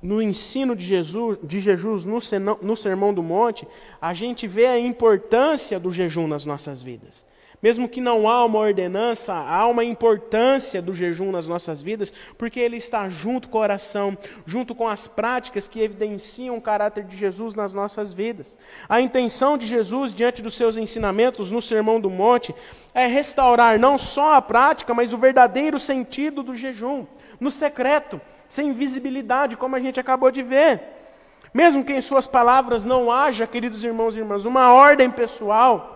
no 0.02 0.20
ensino 0.20 0.74
de 0.74 0.84
Jesus, 0.84 1.38
de 1.44 1.60
Jesus 1.60 2.04
no, 2.04 2.18
no 2.60 2.74
Sermão 2.74 3.14
do 3.14 3.22
Monte, 3.22 3.68
a 4.00 4.12
gente 4.12 4.48
vê 4.48 4.66
a 4.66 4.80
importância 4.80 5.78
do 5.78 5.92
jejum 5.92 6.26
nas 6.26 6.44
nossas 6.44 6.82
vidas. 6.82 7.24
Mesmo 7.62 7.88
que 7.88 8.00
não 8.00 8.28
há 8.28 8.44
uma 8.44 8.58
ordenança, 8.58 9.32
há 9.32 9.66
uma 9.66 9.84
importância 9.84 10.82
do 10.82 10.92
jejum 10.92 11.30
nas 11.30 11.48
nossas 11.48 11.80
vidas, 11.80 12.12
porque 12.36 12.60
ele 12.60 12.76
está 12.76 13.08
junto 13.08 13.48
com 13.48 13.58
a 13.58 13.62
oração, 13.62 14.16
junto 14.44 14.74
com 14.74 14.86
as 14.86 15.06
práticas 15.06 15.66
que 15.66 15.80
evidenciam 15.80 16.56
o 16.56 16.60
caráter 16.60 17.04
de 17.04 17.16
Jesus 17.16 17.54
nas 17.54 17.72
nossas 17.72 18.12
vidas. 18.12 18.58
A 18.88 19.00
intenção 19.00 19.56
de 19.56 19.66
Jesus 19.66 20.12
diante 20.12 20.42
dos 20.42 20.54
seus 20.54 20.76
ensinamentos 20.76 21.50
no 21.50 21.62
Sermão 21.62 22.00
do 22.00 22.10
Monte 22.10 22.54
é 22.92 23.06
restaurar 23.06 23.78
não 23.78 23.96
só 23.96 24.34
a 24.34 24.42
prática, 24.42 24.92
mas 24.92 25.12
o 25.12 25.18
verdadeiro 25.18 25.78
sentido 25.78 26.42
do 26.42 26.54
jejum, 26.54 27.06
no 27.40 27.50
secreto, 27.50 28.20
sem 28.48 28.72
visibilidade, 28.72 29.56
como 29.56 29.76
a 29.76 29.80
gente 29.80 29.98
acabou 29.98 30.30
de 30.30 30.42
ver. 30.42 30.80
Mesmo 31.54 31.82
que 31.82 31.92
em 31.94 32.00
suas 32.02 32.26
palavras 32.26 32.84
não 32.84 33.10
haja, 33.10 33.46
queridos 33.46 33.82
irmãos 33.82 34.14
e 34.14 34.20
irmãs, 34.20 34.44
uma 34.44 34.74
ordem 34.74 35.10
pessoal 35.10 35.95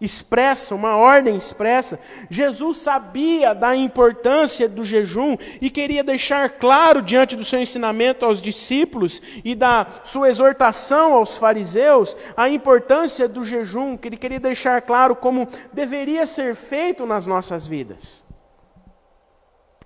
expressa, 0.00 0.74
uma 0.74 0.96
ordem 0.96 1.36
expressa, 1.36 1.98
Jesus 2.28 2.78
sabia 2.78 3.54
da 3.54 3.74
importância 3.74 4.68
do 4.68 4.84
jejum 4.84 5.36
e 5.60 5.70
queria 5.70 6.04
deixar 6.04 6.50
claro 6.50 7.00
diante 7.00 7.34
do 7.34 7.44
seu 7.44 7.60
ensinamento 7.60 8.24
aos 8.24 8.42
discípulos 8.42 9.22
e 9.44 9.54
da 9.54 9.86
sua 10.04 10.28
exortação 10.28 11.14
aos 11.14 11.38
fariseus 11.38 12.16
a 12.36 12.48
importância 12.48 13.26
do 13.26 13.42
jejum, 13.42 13.96
que 13.96 14.08
ele 14.08 14.18
queria 14.18 14.40
deixar 14.40 14.82
claro 14.82 15.16
como 15.16 15.48
deveria 15.72 16.26
ser 16.26 16.54
feito 16.54 17.06
nas 17.06 17.26
nossas 17.26 17.66
vidas. 17.66 18.22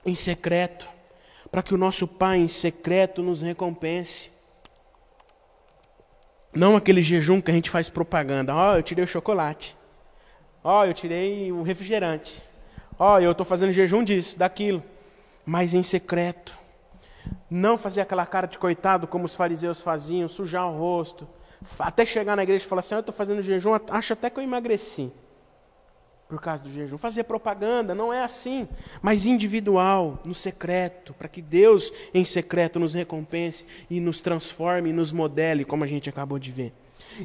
Em 0.04 0.14
secreto, 0.14 0.88
para 1.50 1.62
que 1.62 1.74
o 1.74 1.78
nosso 1.78 2.06
Pai 2.06 2.38
em 2.38 2.48
secreto 2.48 3.22
nos 3.22 3.42
recompense. 3.42 4.30
Não 6.52 6.74
aquele 6.76 7.02
jejum 7.02 7.40
que 7.40 7.50
a 7.50 7.54
gente 7.54 7.70
faz 7.70 7.88
propaganda. 7.88 8.54
Ó, 8.54 8.72
oh, 8.72 8.76
eu 8.76 8.82
tirei 8.82 9.04
o 9.04 9.08
chocolate. 9.08 9.76
Ó, 10.62 10.80
oh, 10.80 10.84
eu 10.84 10.94
tirei 10.94 11.50
o 11.50 11.62
refrigerante. 11.62 12.42
Ó, 12.98 13.14
oh, 13.14 13.18
eu 13.18 13.32
estou 13.32 13.46
fazendo 13.46 13.72
jejum 13.72 14.04
disso, 14.04 14.38
daquilo. 14.38 14.82
Mas 15.44 15.74
em 15.74 15.82
secreto. 15.82 16.58
Não 17.50 17.76
fazer 17.76 18.00
aquela 18.00 18.26
cara 18.26 18.46
de 18.46 18.58
coitado 18.58 19.06
como 19.06 19.24
os 19.24 19.34
fariseus 19.34 19.80
faziam, 19.80 20.28
sujar 20.28 20.68
o 20.68 20.78
rosto. 20.78 21.26
Até 21.78 22.06
chegar 22.06 22.36
na 22.36 22.42
igreja 22.42 22.64
e 22.64 22.68
falar 22.68 22.80
assim: 22.80 22.94
eu 22.94 23.00
estou 23.00 23.14
fazendo 23.14 23.42
jejum, 23.42 23.72
acho 23.90 24.12
até 24.12 24.30
que 24.30 24.38
eu 24.38 24.44
emagreci 24.44 25.12
por 26.30 26.40
causa 26.40 26.62
do 26.62 26.70
jejum. 26.70 26.96
Fazer 26.96 27.24
propaganda, 27.24 27.92
não 27.92 28.12
é 28.12 28.22
assim, 28.22 28.68
mas 29.02 29.26
individual, 29.26 30.20
no 30.24 30.32
secreto, 30.32 31.12
para 31.12 31.28
que 31.28 31.42
Deus 31.42 31.92
em 32.14 32.24
secreto 32.24 32.78
nos 32.78 32.94
recompense 32.94 33.66
e 33.90 33.98
nos 33.98 34.20
transforme 34.20 34.90
e 34.90 34.92
nos 34.92 35.10
modele, 35.10 35.64
como 35.64 35.82
a 35.82 35.88
gente 35.88 36.08
acabou 36.08 36.38
de 36.38 36.52
ver. 36.52 36.72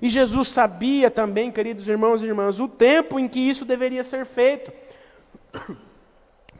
E 0.02 0.10
Jesus 0.10 0.50
sabia 0.50 1.10
também, 1.12 1.52
queridos 1.52 1.88
irmãos 1.88 2.21
e 2.21 2.26
irmãs, 2.26 2.60
o 2.60 2.67
tempo 2.67 3.19
em 3.19 3.28
que 3.28 3.39
isso 3.39 3.65
deveria 3.65 4.04
ser 4.04 4.26
feito. 4.26 4.71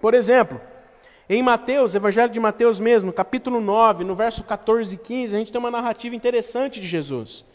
Por 0.02 0.14
exemplo, 0.14 0.60
em 1.28 1.42
Mateus, 1.42 1.96
Evangelho 1.96 2.32
de 2.32 2.40
Mateus 2.40 2.80
mesmo, 2.80 3.12
capítulo 3.12 3.60
9, 3.60 4.04
no 4.04 4.16
verso 4.16 4.44
14 4.44 4.96
e 4.96 4.98
15, 4.98 5.36
a 5.36 5.40
gente 5.40 5.52
tem 5.52 5.60
uma 5.60 5.72
narrativa 5.72 6.16
interessante 6.16 6.80
de 6.80 6.88
Jesus 6.88 7.46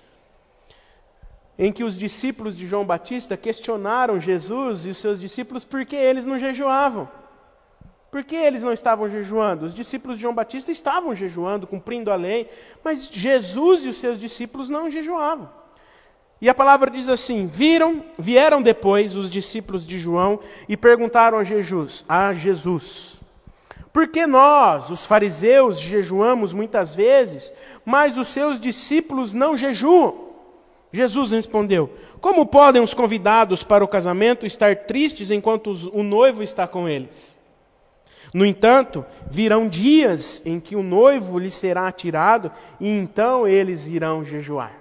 em 1.63 1.71
que 1.71 1.85
os 1.85 1.99
discípulos 1.99 2.57
de 2.57 2.67
João 2.67 2.87
Batista 2.87 3.37
questionaram 3.37 4.19
Jesus 4.19 4.87
e 4.87 4.89
os 4.89 4.97
seus 4.97 5.21
discípulos 5.21 5.63
por 5.63 5.85
que 5.85 5.95
eles 5.95 6.25
não 6.25 6.39
jejuavam. 6.39 7.07
Por 8.11 8.25
que 8.25 8.35
eles 8.35 8.63
não 8.63 8.73
estavam 8.73 9.07
jejuando? 9.11 9.67
Os 9.67 9.75
discípulos 9.75 10.17
de 10.17 10.23
João 10.23 10.35
Batista 10.35 10.73
estavam 10.73 11.15
jejuando, 11.15 11.67
cumprindo 11.67 12.11
a 12.11 12.17
lei, 12.17 12.49
mas 12.83 13.07
Jesus 13.07 13.85
e 13.85 13.91
os 13.91 13.99
seus 13.99 14.19
discípulos 14.19 14.71
não 14.71 14.91
jejuavam. 14.91 15.51
E 16.41 16.49
a 16.49 16.55
palavra 16.55 16.91
diz 16.91 17.09
assim: 17.09 17.47
viram, 17.47 18.03
vieram 18.19 18.63
depois 18.63 19.15
os 19.15 19.31
discípulos 19.31 19.87
de 19.87 19.99
João 19.99 20.41
e 20.69 20.77
perguntaram 20.77 21.39
a 21.39 21.45
Jesus, 21.45 22.05
a 22.09 22.33
Jesus: 22.33 23.21
Por 23.93 24.09
que 24.09 24.27
nós, 24.27 24.89
os 24.91 25.05
fariseus, 25.05 25.79
jejuamos 25.79 26.55
muitas 26.55 26.95
vezes, 26.95 27.53
mas 27.85 28.17
os 28.17 28.29
seus 28.29 28.59
discípulos 28.59 29.35
não 29.35 29.57
jejuam? 29.57 30.31
Jesus 30.91 31.31
respondeu: 31.31 31.93
Como 32.23 32.47
podem 32.47 32.83
os 32.83 32.95
convidados 32.95 33.63
para 33.63 33.85
o 33.85 33.89
casamento 33.89 34.47
estar 34.47 34.75
tristes 34.75 35.31
enquanto 35.31 35.73
o 35.93 36.03
noivo 36.03 36.43
está 36.43 36.67
com 36.67 36.89
eles? 36.89 37.37
No 38.33 38.47
entanto, 38.47 39.05
virão 39.29 39.69
dias 39.69 40.41
em 40.47 40.61
que 40.61 40.77
o 40.77 40.83
noivo 40.83 41.39
lhe 41.39 41.51
será 41.51 41.89
atirado 41.89 42.51
e 42.79 42.89
então 42.89 43.47
eles 43.47 43.89
irão 43.89 44.25
jejuar. 44.25 44.80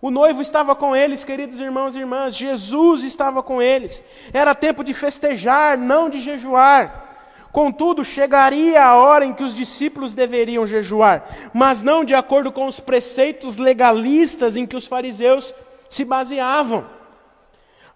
O 0.00 0.10
noivo 0.10 0.40
estava 0.40 0.76
com 0.76 0.94
eles, 0.94 1.24
queridos 1.24 1.58
irmãos 1.58 1.96
e 1.96 1.98
irmãs, 1.98 2.36
Jesus 2.36 3.02
estava 3.02 3.42
com 3.42 3.60
eles. 3.60 4.04
Era 4.32 4.54
tempo 4.54 4.84
de 4.84 4.94
festejar, 4.94 5.76
não 5.76 6.08
de 6.08 6.20
jejuar. 6.20 7.06
Contudo, 7.50 8.04
chegaria 8.04 8.84
a 8.84 8.94
hora 8.94 9.24
em 9.24 9.32
que 9.32 9.42
os 9.42 9.56
discípulos 9.56 10.12
deveriam 10.12 10.66
jejuar, 10.66 11.24
mas 11.52 11.82
não 11.82 12.04
de 12.04 12.14
acordo 12.14 12.52
com 12.52 12.66
os 12.66 12.78
preceitos 12.78 13.56
legalistas 13.56 14.56
em 14.56 14.66
que 14.66 14.76
os 14.76 14.86
fariseus 14.86 15.54
se 15.90 16.04
baseavam. 16.04 16.86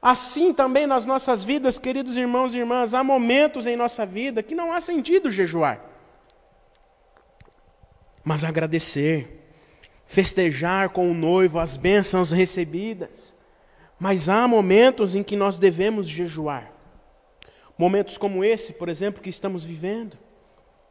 Assim 0.01 0.53
também 0.53 0.85
nas 0.85 1.07
nossas 1.07 1.45
vidas, 1.45 1.79
queridos 1.79 2.17
irmãos 2.17 2.55
e 2.55 2.59
irmãs, 2.59 2.95
há 2.95 3.05
momentos 3.05 3.69
em 3.69 3.77
nossa 3.77 4.05
vida 4.05 4.43
que 4.43 4.55
não 4.55 4.73
há 4.73 4.81
sentido 4.81 5.31
jejuar. 5.31 5.81
Mas 8.25 8.43
agradecer, 8.43 9.42
festejar 10.13 10.91
com 10.91 11.11
o 11.11 11.15
noivo 11.15 11.59
as 11.59 11.79
bênçãos 11.79 12.33
recebidas. 12.33 13.35
Mas 13.99 14.29
há 14.29 14.47
momentos 14.47 15.15
em 15.15 15.23
que 15.23 15.35
nós 15.35 15.59
devemos 15.59 16.07
jejuar. 16.07 16.71
Momentos 17.79 18.19
como 18.19 18.45
esse, 18.45 18.75
por 18.75 18.91
exemplo, 18.91 19.23
que 19.23 19.31
estamos 19.31 19.65
vivendo, 19.65 20.19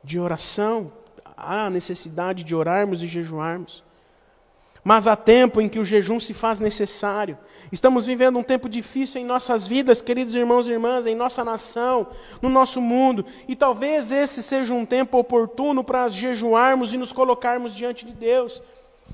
de 0.03 0.19
oração, 0.19 0.91
há 1.37 1.69
necessidade 1.69 2.43
de 2.43 2.55
orarmos 2.55 3.03
e 3.03 3.05
jejuarmos. 3.05 3.83
Mas 4.83 5.05
há 5.05 5.15
tempo 5.15 5.61
em 5.61 5.69
que 5.69 5.77
o 5.77 5.85
jejum 5.85 6.19
se 6.19 6.33
faz 6.33 6.59
necessário. 6.59 7.37
Estamos 7.71 8.07
vivendo 8.07 8.39
um 8.39 8.43
tempo 8.43 8.67
difícil 8.67 9.21
em 9.21 9.25
nossas 9.25 9.67
vidas, 9.67 10.01
queridos 10.01 10.33
irmãos 10.33 10.67
e 10.67 10.71
irmãs, 10.71 11.05
em 11.05 11.13
nossa 11.13 11.45
nação, 11.45 12.07
no 12.41 12.49
nosso 12.49 12.81
mundo. 12.81 13.23
E 13.47 13.55
talvez 13.55 14.11
esse 14.11 14.41
seja 14.41 14.73
um 14.73 14.83
tempo 14.83 15.19
oportuno 15.19 15.83
para 15.83 16.09
jejuarmos 16.09 16.91
e 16.91 16.97
nos 16.97 17.13
colocarmos 17.13 17.75
diante 17.75 18.03
de 18.03 18.13
Deus, 18.13 18.63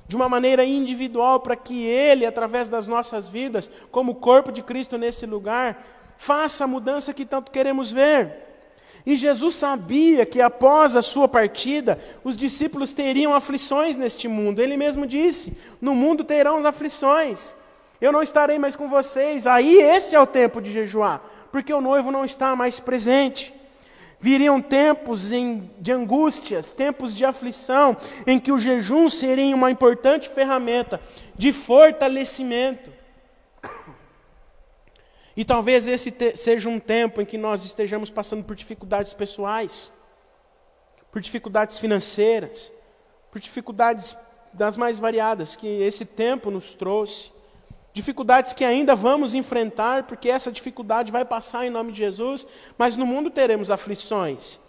de 0.07 0.15
uma 0.15 0.29
maneira 0.29 0.63
individual, 0.63 1.39
para 1.39 1.55
que 1.55 1.85
Ele, 1.85 2.25
através 2.25 2.69
das 2.69 2.87
nossas 2.87 3.27
vidas, 3.27 3.69
como 3.91 4.15
corpo 4.15 4.51
de 4.51 4.61
Cristo 4.61 4.97
nesse 4.97 5.25
lugar, 5.25 5.85
faça 6.17 6.63
a 6.63 6.67
mudança 6.67 7.13
que 7.13 7.25
tanto 7.25 7.51
queremos 7.51 7.91
ver. 7.91 8.47
E 9.05 9.15
Jesus 9.15 9.55
sabia 9.55 10.25
que 10.25 10.41
após 10.41 10.95
a 10.95 11.01
sua 11.01 11.27
partida, 11.27 11.97
os 12.23 12.35
discípulos 12.35 12.91
teriam 12.91 13.33
aflições 13.33 13.95
neste 13.95 14.27
mundo. 14.27 14.59
Ele 14.59 14.75
mesmo 14.75 15.07
disse: 15.07 15.57
No 15.79 15.95
mundo 15.95 16.25
terão 16.25 16.65
aflições. 16.67 17.55
Eu 18.01 18.11
não 18.11 18.21
estarei 18.21 18.59
mais 18.59 18.75
com 18.75 18.89
vocês. 18.89 19.47
Aí 19.47 19.81
esse 19.81 20.15
é 20.15 20.19
o 20.19 20.27
tempo 20.27 20.61
de 20.61 20.71
jejuar, 20.71 21.21
porque 21.51 21.73
o 21.73 21.81
noivo 21.81 22.11
não 22.11 22.25
está 22.25 22.55
mais 22.55 22.79
presente. 22.79 23.53
Viriam 24.19 24.59
tempos 24.61 25.31
em, 25.31 25.69
de 25.79 25.91
angústias, 25.91 26.71
tempos 26.71 27.15
de 27.15 27.23
aflição, 27.23 27.95
em 28.25 28.39
que 28.39 28.51
o 28.51 28.57
jejum 28.57 29.09
seria 29.09 29.55
uma 29.55 29.69
importante 29.69 30.27
ferramenta 30.27 30.99
de 31.35 31.53
fortalecimento. 31.53 32.91
E 35.35 35.45
talvez 35.45 35.87
esse 35.87 36.11
seja 36.35 36.67
um 36.67 36.79
tempo 36.79 37.21
em 37.21 37.25
que 37.25 37.37
nós 37.37 37.63
estejamos 37.63 38.09
passando 38.09 38.43
por 38.43 38.55
dificuldades 38.55 39.13
pessoais, 39.13 39.91
por 41.11 41.21
dificuldades 41.21 41.77
financeiras, 41.77 42.73
por 43.29 43.39
dificuldades 43.39 44.17
das 44.51 44.75
mais 44.75 44.97
variadas 44.97 45.55
que 45.55 45.67
esse 45.67 46.05
tempo 46.05 46.49
nos 46.49 46.73
trouxe. 46.73 47.31
Dificuldades 47.97 48.53
que 48.53 48.63
ainda 48.63 48.93
vamos 48.93 49.33
enfrentar, 49.33 50.03
porque 50.03 50.29
essa 50.29 50.51
dificuldade 50.51 51.11
vai 51.11 51.25
passar 51.25 51.65
em 51.65 51.71
nome 51.71 51.91
de 51.91 51.97
Jesus, 51.97 52.45
mas 52.77 52.95
no 52.95 53.07
mundo 53.07 53.31
teremos 53.31 53.71
aflições. 53.71 54.61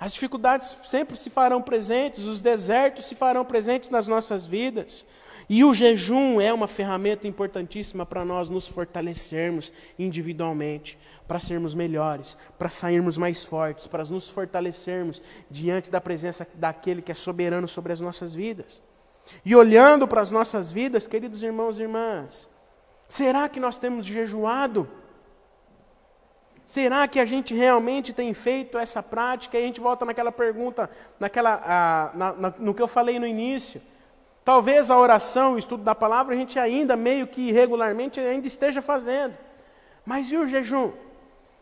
As 0.00 0.14
dificuldades 0.14 0.74
sempre 0.86 1.14
se 1.18 1.28
farão 1.28 1.60
presentes, 1.60 2.24
os 2.24 2.40
desertos 2.40 3.04
se 3.04 3.14
farão 3.14 3.44
presentes 3.44 3.90
nas 3.90 4.08
nossas 4.08 4.46
vidas. 4.46 5.04
E 5.50 5.62
o 5.62 5.74
jejum 5.74 6.40
é 6.40 6.50
uma 6.50 6.66
ferramenta 6.66 7.28
importantíssima 7.28 8.06
para 8.06 8.24
nós 8.24 8.48
nos 8.48 8.66
fortalecermos 8.66 9.70
individualmente, 9.98 10.98
para 11.28 11.38
sermos 11.38 11.74
melhores, 11.74 12.38
para 12.58 12.70
sairmos 12.70 13.18
mais 13.18 13.44
fortes, 13.44 13.86
para 13.86 14.02
nos 14.04 14.30
fortalecermos 14.30 15.20
diante 15.50 15.90
da 15.90 16.00
presença 16.00 16.48
daquele 16.54 17.02
que 17.02 17.12
é 17.12 17.14
soberano 17.14 17.68
sobre 17.68 17.92
as 17.92 18.00
nossas 18.00 18.32
vidas. 18.32 18.82
E 19.44 19.54
olhando 19.54 20.08
para 20.08 20.22
as 20.22 20.30
nossas 20.30 20.72
vidas, 20.72 21.06
queridos 21.06 21.42
irmãos 21.42 21.78
e 21.78 21.82
irmãs, 21.82 22.50
será 23.12 23.46
que 23.46 23.60
nós 23.60 23.76
temos 23.76 24.06
jejuado? 24.06 24.88
Será 26.64 27.06
que 27.06 27.20
a 27.20 27.26
gente 27.26 27.54
realmente 27.54 28.14
tem 28.14 28.32
feito 28.32 28.78
essa 28.78 29.02
prática? 29.02 29.58
E 29.58 29.62
a 29.62 29.66
gente 29.66 29.82
volta 29.82 30.06
naquela 30.06 30.32
pergunta, 30.32 30.88
naquela, 31.20 31.60
ah, 31.62 32.10
na, 32.14 32.32
na, 32.32 32.54
no 32.58 32.72
que 32.72 32.80
eu 32.80 32.88
falei 32.88 33.18
no 33.18 33.26
início. 33.26 33.82
Talvez 34.42 34.90
a 34.90 34.98
oração, 34.98 35.52
o 35.52 35.58
estudo 35.58 35.82
da 35.82 35.94
palavra, 35.94 36.34
a 36.34 36.38
gente 36.38 36.58
ainda 36.58 36.96
meio 36.96 37.26
que 37.26 37.48
irregularmente 37.48 38.18
ainda 38.18 38.46
esteja 38.46 38.80
fazendo. 38.80 39.36
Mas 40.06 40.32
e 40.32 40.38
o 40.38 40.46
jejum? 40.46 40.92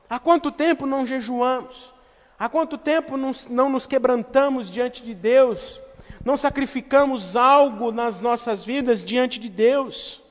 Há 0.09 0.21
quanto 0.21 0.53
tempo 0.53 0.87
não 0.87 1.05
jejuamos? 1.05 1.93
Há 2.39 2.49
quanto 2.49 2.79
tempo 2.79 3.17
não 3.17 3.69
nos 3.69 3.87
quebrantamos 3.89 4.71
diante 4.71 5.03
de 5.03 5.15
Deus? 5.15 5.83
Não 6.25 6.37
sacrificamos 6.37 7.35
algo 7.35 7.91
nas 7.91 8.21
nossas 8.21 8.65
vidas 8.65 9.05
diante 9.05 9.41
de 9.41 9.49
Deus? 9.49 10.23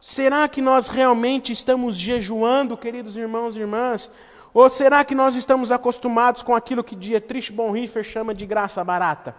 Será 0.00 0.46
que 0.48 0.62
nós 0.62 0.88
realmente 0.88 1.52
estamos 1.52 1.96
jejuando, 1.96 2.76
queridos 2.76 3.16
irmãos 3.16 3.56
e 3.56 3.60
irmãs? 3.60 4.10
Ou 4.54 4.68
será 4.70 5.04
que 5.04 5.14
nós 5.14 5.34
estamos 5.34 5.72
acostumados 5.72 6.42
com 6.42 6.54
aquilo 6.54 6.84
que 6.84 6.96
Dietrich 6.96 7.52
Bonhoeffer 7.52 8.04
chama 8.04 8.34
de 8.34 8.46
graça 8.46 8.82
barata? 8.84 9.34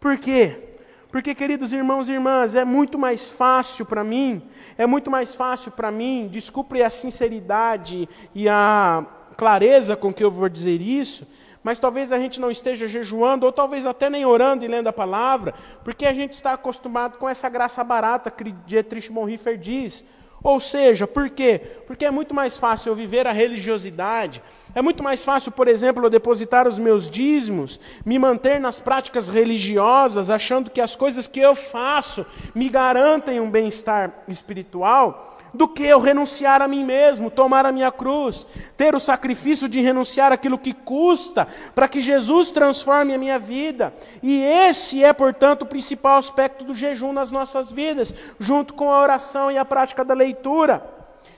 Por 0.00 0.16
quê? 0.18 0.72
Porque, 1.10 1.34
queridos 1.34 1.72
irmãos 1.72 2.08
e 2.08 2.12
irmãs, 2.12 2.54
é 2.54 2.64
muito 2.64 2.98
mais 2.98 3.28
fácil 3.28 3.86
para 3.86 4.02
mim, 4.02 4.42
é 4.76 4.86
muito 4.86 5.10
mais 5.10 5.34
fácil 5.34 5.72
para 5.72 5.90
mim, 5.90 6.28
desculpe 6.30 6.82
a 6.82 6.90
sinceridade 6.90 8.08
e 8.34 8.48
a 8.48 9.06
clareza 9.36 9.96
com 9.96 10.12
que 10.12 10.24
eu 10.24 10.30
vou 10.30 10.48
dizer 10.48 10.80
isso, 10.80 11.26
mas 11.66 11.80
talvez 11.80 12.12
a 12.12 12.18
gente 12.20 12.40
não 12.40 12.48
esteja 12.48 12.86
jejuando, 12.86 13.44
ou 13.44 13.50
talvez 13.50 13.86
até 13.86 14.08
nem 14.08 14.24
orando 14.24 14.64
e 14.64 14.68
lendo 14.68 14.86
a 14.86 14.92
palavra, 14.92 15.52
porque 15.82 16.06
a 16.06 16.14
gente 16.14 16.30
está 16.30 16.52
acostumado 16.52 17.18
com 17.18 17.28
essa 17.28 17.48
graça 17.48 17.82
barata 17.82 18.30
que 18.30 18.52
Dietrich 18.64 19.10
Bonhoeffer 19.10 19.58
diz. 19.58 20.04
Ou 20.44 20.60
seja, 20.60 21.08
por 21.08 21.28
quê? 21.28 21.60
Porque 21.84 22.04
é 22.04 22.10
muito 22.12 22.32
mais 22.32 22.56
fácil 22.56 22.90
eu 22.90 22.94
viver 22.94 23.26
a 23.26 23.32
religiosidade, 23.32 24.40
é 24.76 24.80
muito 24.80 25.02
mais 25.02 25.24
fácil, 25.24 25.50
por 25.50 25.66
exemplo, 25.66 26.04
eu 26.04 26.08
depositar 26.08 26.68
os 26.68 26.78
meus 26.78 27.10
dízimos, 27.10 27.80
me 28.04 28.16
manter 28.16 28.60
nas 28.60 28.78
práticas 28.78 29.28
religiosas, 29.28 30.30
achando 30.30 30.70
que 30.70 30.80
as 30.80 30.94
coisas 30.94 31.26
que 31.26 31.40
eu 31.40 31.56
faço 31.56 32.24
me 32.54 32.68
garantem 32.68 33.40
um 33.40 33.50
bem-estar 33.50 34.22
espiritual, 34.28 35.35
do 35.52 35.66
que 35.66 35.82
eu 35.82 35.98
renunciar 35.98 36.62
a 36.62 36.68
mim 36.68 36.84
mesmo, 36.84 37.30
tomar 37.30 37.66
a 37.66 37.72
minha 37.72 37.90
cruz, 37.90 38.46
ter 38.76 38.94
o 38.94 39.00
sacrifício 39.00 39.68
de 39.68 39.80
renunciar 39.80 40.32
aquilo 40.32 40.58
que 40.58 40.72
custa, 40.72 41.46
para 41.74 41.88
que 41.88 42.00
Jesus 42.00 42.50
transforme 42.50 43.14
a 43.14 43.18
minha 43.18 43.38
vida. 43.38 43.94
E 44.22 44.42
esse 44.42 45.02
é, 45.02 45.12
portanto, 45.12 45.62
o 45.62 45.66
principal 45.66 46.18
aspecto 46.18 46.64
do 46.64 46.74
jejum 46.74 47.12
nas 47.12 47.30
nossas 47.30 47.72
vidas, 47.72 48.14
junto 48.38 48.74
com 48.74 48.92
a 48.92 49.00
oração 49.00 49.50
e 49.50 49.58
a 49.58 49.64
prática 49.64 50.04
da 50.04 50.14
leitura. 50.14 50.94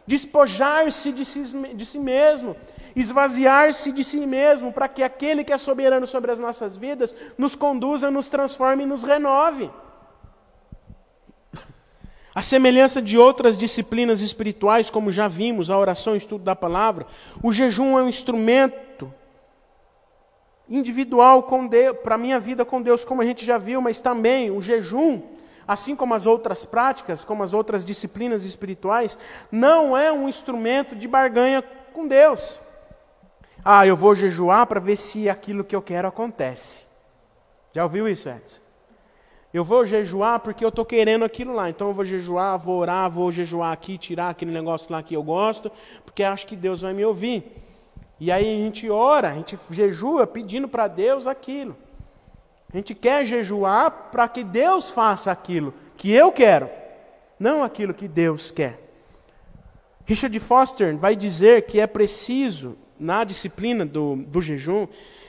Despojar-se 0.06 1.12
de 1.12 1.24
si, 1.24 1.42
de 1.74 1.84
si 1.84 1.98
mesmo, 1.98 2.56
esvaziar-se 2.96 3.92
de 3.92 4.02
si 4.02 4.26
mesmo, 4.26 4.72
para 4.72 4.88
que 4.88 5.02
aquele 5.02 5.44
que 5.44 5.52
é 5.52 5.58
soberano 5.58 6.06
sobre 6.06 6.30
as 6.30 6.38
nossas 6.38 6.76
vidas 6.76 7.14
nos 7.36 7.54
conduza, 7.54 8.10
nos 8.10 8.28
transforme 8.28 8.84
e 8.84 8.86
nos 8.86 9.04
renove. 9.04 9.70
A 12.38 12.42
semelhança 12.42 13.02
de 13.02 13.18
outras 13.18 13.58
disciplinas 13.58 14.20
espirituais, 14.20 14.88
como 14.88 15.10
já 15.10 15.26
vimos, 15.26 15.70
a 15.70 15.76
oração 15.76 16.12
e 16.12 16.16
o 16.16 16.18
estudo 16.18 16.44
da 16.44 16.54
palavra, 16.54 17.04
o 17.42 17.52
jejum 17.52 17.98
é 17.98 18.02
um 18.04 18.08
instrumento 18.08 19.12
individual 20.68 21.48
para 22.00 22.14
a 22.14 22.16
minha 22.16 22.38
vida 22.38 22.64
com 22.64 22.80
Deus, 22.80 23.04
como 23.04 23.22
a 23.22 23.24
gente 23.24 23.44
já 23.44 23.58
viu, 23.58 23.80
mas 23.80 24.00
também 24.00 24.52
o 24.52 24.60
jejum, 24.60 25.20
assim 25.66 25.96
como 25.96 26.14
as 26.14 26.26
outras 26.26 26.64
práticas, 26.64 27.24
como 27.24 27.42
as 27.42 27.52
outras 27.52 27.84
disciplinas 27.84 28.44
espirituais, 28.44 29.18
não 29.50 29.96
é 29.96 30.12
um 30.12 30.28
instrumento 30.28 30.94
de 30.94 31.08
barganha 31.08 31.60
com 31.92 32.06
Deus. 32.06 32.60
Ah, 33.64 33.84
eu 33.84 33.96
vou 33.96 34.14
jejuar 34.14 34.64
para 34.68 34.78
ver 34.78 34.96
se 34.96 35.28
aquilo 35.28 35.64
que 35.64 35.74
eu 35.74 35.82
quero 35.82 36.06
acontece. 36.06 36.86
Já 37.72 37.82
ouviu 37.82 38.08
isso, 38.08 38.28
Edson? 38.28 38.67
Eu 39.52 39.64
vou 39.64 39.86
jejuar 39.86 40.40
porque 40.40 40.62
eu 40.62 40.68
estou 40.68 40.84
querendo 40.84 41.24
aquilo 41.24 41.54
lá. 41.54 41.70
Então 41.70 41.88
eu 41.88 41.94
vou 41.94 42.04
jejuar, 42.04 42.58
vou 42.58 42.78
orar, 42.78 43.10
vou 43.10 43.32
jejuar 43.32 43.72
aqui, 43.72 43.96
tirar 43.96 44.28
aquele 44.28 44.50
negócio 44.50 44.92
lá 44.92 45.02
que 45.02 45.14
eu 45.14 45.22
gosto, 45.22 45.72
porque 46.04 46.22
acho 46.22 46.46
que 46.46 46.54
Deus 46.54 46.82
vai 46.82 46.92
me 46.92 47.04
ouvir. 47.04 47.44
E 48.20 48.30
aí 48.30 48.44
a 48.44 48.64
gente 48.64 48.90
ora, 48.90 49.30
a 49.30 49.34
gente 49.34 49.58
jejua 49.70 50.26
pedindo 50.26 50.68
para 50.68 50.86
Deus 50.86 51.26
aquilo. 51.26 51.76
A 52.72 52.76
gente 52.76 52.94
quer 52.94 53.24
jejuar 53.24 54.10
para 54.12 54.28
que 54.28 54.44
Deus 54.44 54.90
faça 54.90 55.32
aquilo 55.32 55.72
que 55.96 56.12
eu 56.12 56.30
quero, 56.30 56.68
não 57.40 57.64
aquilo 57.64 57.94
que 57.94 58.06
Deus 58.06 58.50
quer. 58.50 58.78
Richard 60.04 60.38
Foster 60.40 60.96
vai 60.96 61.16
dizer 61.16 61.62
que 61.62 61.80
é 61.80 61.86
preciso, 61.86 62.76
na 62.98 63.24
disciplina 63.24 63.86
do, 63.86 64.16
do 64.16 64.40
jejum, 64.40 64.86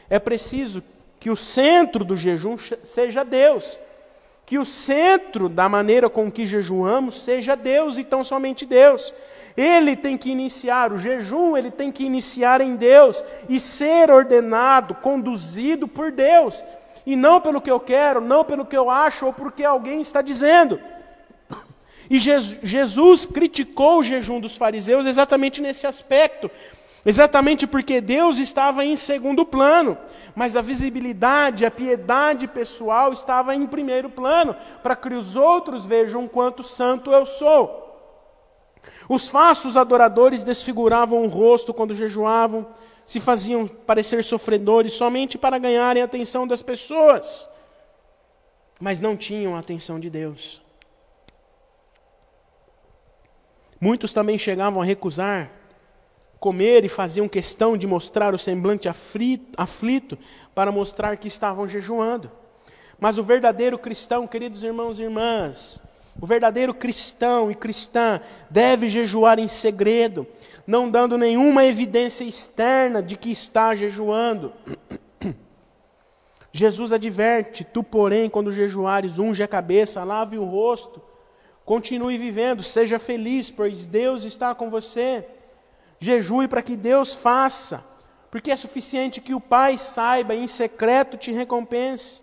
é 0.10 0.20
preciso 0.20 0.84
que 1.20 1.30
o 1.30 1.36
centro 1.36 2.04
do 2.04 2.16
jejum 2.16 2.58
seja 2.58 3.24
Deus 3.24 3.80
que 4.50 4.58
o 4.58 4.66
centro 4.66 5.48
da 5.48 5.70
maneira 5.70 6.10
com 6.10 6.32
que 6.32 6.44
jejuamos 6.44 7.22
seja 7.22 7.56
Deus 7.56 8.00
e 8.00 8.04
tão 8.04 8.24
somente 8.24 8.66
Deus. 8.66 9.14
Ele 9.56 9.96
tem 9.96 10.18
que 10.18 10.32
iniciar 10.32 10.92
o 10.92 10.98
jejum, 10.98 11.56
ele 11.56 11.70
tem 11.70 11.92
que 11.92 12.04
iniciar 12.04 12.60
em 12.60 12.76
Deus 12.76 13.24
e 13.48 13.60
ser 13.60 14.10
ordenado, 14.10 14.96
conduzido 14.96 15.88
por 15.88 16.12
Deus, 16.12 16.66
e 17.06 17.16
não 17.16 17.40
pelo 17.40 17.62
que 17.62 17.70
eu 17.70 17.80
quero, 17.80 18.22
não 18.22 18.44
pelo 18.44 18.66
que 18.66 18.76
eu 18.76 18.90
acho 18.90 19.28
ou 19.28 19.34
porque 19.34 19.64
alguém 19.64 20.02
está 20.02 20.20
dizendo. 20.20 20.82
E 22.10 22.18
Jesus 22.18 23.28
criticou 23.28 24.00
o 24.00 24.04
jejum 24.04 24.40
dos 24.40 24.58
fariseus 24.58 25.06
exatamente 25.06 25.62
nesse 25.62 25.86
aspecto, 25.86 26.50
Exatamente 27.06 27.66
porque 27.66 28.02
Deus 28.02 28.38
estava 28.38 28.84
em 28.84 28.96
segundo 28.96 29.46
plano, 29.46 29.98
mas 30.36 30.58
a 30.58 30.62
visibilidade, 30.62 31.66
a 31.66 31.72
piedade 31.72 32.48
pessoal 32.48 33.14
estava 33.14 33.56
em 33.56 33.66
primeiro 33.66 34.10
plano, 34.10 34.56
para 34.84 34.96
que 34.96 35.14
os 35.14 35.36
outros 35.36 35.86
vejam 35.86 36.28
quanto 36.28 36.62
santo 36.62 37.12
eu 37.12 37.26
sou. 37.26 37.88
Os 39.08 39.30
falsos 39.30 39.78
adoradores 39.78 40.44
desfiguravam 40.44 41.24
o 41.24 41.28
rosto 41.28 41.74
quando 41.74 41.94
jejuavam, 41.94 42.68
se 43.06 43.20
faziam 43.20 43.66
parecer 43.66 44.24
sofredores 44.24 44.94
somente 44.94 45.38
para 45.38 45.58
ganharem 45.58 46.02
a 46.02 46.06
atenção 46.06 46.46
das 46.46 46.62
pessoas, 46.62 47.50
mas 48.80 49.02
não 49.02 49.18
tinham 49.18 49.56
a 49.56 49.60
atenção 49.60 50.00
de 50.00 50.10
Deus. 50.10 50.62
Muitos 53.82 54.14
também 54.14 54.38
chegavam 54.38 54.82
a 54.82 54.86
recusar 54.86 55.59
comer 56.40 56.86
e 56.86 56.90
faziam 56.90 57.28
questão 57.28 57.76
de 57.76 57.86
mostrar 57.86 58.34
o 58.34 58.38
semblante 58.38 58.88
aflito 58.88 60.18
para 60.56 60.72
mostrar 60.72 61.18
que 61.18 61.28
estavam 61.28 61.68
jejuando. 61.68 62.32
Mas 63.00 63.18
o 63.18 63.24
verdadeiro 63.24 63.78
cristão, 63.78 64.26
queridos 64.26 64.64
irmãos 64.64 65.00
e 65.00 65.04
irmãs, 65.04 65.82
o 66.22 66.26
verdadeiro 66.26 66.74
cristão 66.74 67.50
e 67.50 67.56
cristã 67.56 68.20
deve 68.50 68.90
jejuar 68.90 69.40
em 69.40 69.48
segredo, 69.48 70.28
não 70.68 70.90
dando 70.90 71.18
nenhuma 71.18 71.66
evidência 71.66 72.24
externa 72.24 73.02
de 73.02 73.16
que 73.16 73.32
está 73.32 73.74
jejuando. 73.74 74.54
Jesus 76.52 76.92
adverte: 76.92 77.64
Tu, 77.64 77.82
porém, 77.84 78.30
quando 78.30 78.52
jejuares, 78.52 79.18
unge 79.18 79.42
a 79.44 79.48
cabeça, 79.48 80.04
lave 80.04 80.38
o 80.38 80.44
rosto, 80.44 81.02
continue 81.64 82.18
vivendo, 82.18 82.64
seja 82.64 83.00
feliz, 83.00 83.50
pois 83.50 83.88
Deus 83.88 84.26
está 84.26 84.54
com 84.54 84.70
você. 84.70 85.26
Jejue 86.00 86.48
para 86.48 86.62
que 86.62 86.76
Deus 86.76 87.14
faça, 87.14 87.84
porque 88.32 88.52
é 88.52 88.56
suficiente 88.56 89.22
que 89.22 89.34
o 89.34 89.42
Pai 89.42 89.78
saiba 89.78 90.34
e 90.34 90.44
em 90.44 90.48
secreto 90.48 91.18
te 91.18 91.32
recompense. 91.32 92.22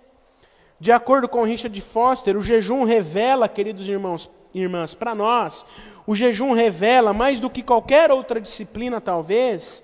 De 0.78 0.92
acordo 0.92 1.28
com 1.28 1.42
Richard 1.42 1.78
Foster, 1.80 2.36
o 2.36 2.42
jejum 2.42 2.84
revela, 2.84 3.48
queridos 3.48 3.88
irmãos 3.88 4.30
e 4.52 4.60
irmãs, 4.60 4.94
para 4.94 5.14
nós, 5.14 5.64
o 6.06 6.14
jejum 6.14 6.52
revela, 6.52 7.12
mais 7.12 7.40
do 7.40 7.50
que 7.50 7.62
qualquer 7.62 8.10
outra 8.10 8.40
disciplina, 8.40 9.00
talvez, 9.00 9.82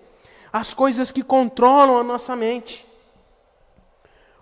as 0.52 0.74
coisas 0.74 1.10
que 1.10 1.22
controlam 1.22 1.98
a 1.98 2.04
nossa 2.04 2.36
mente. 2.36 2.86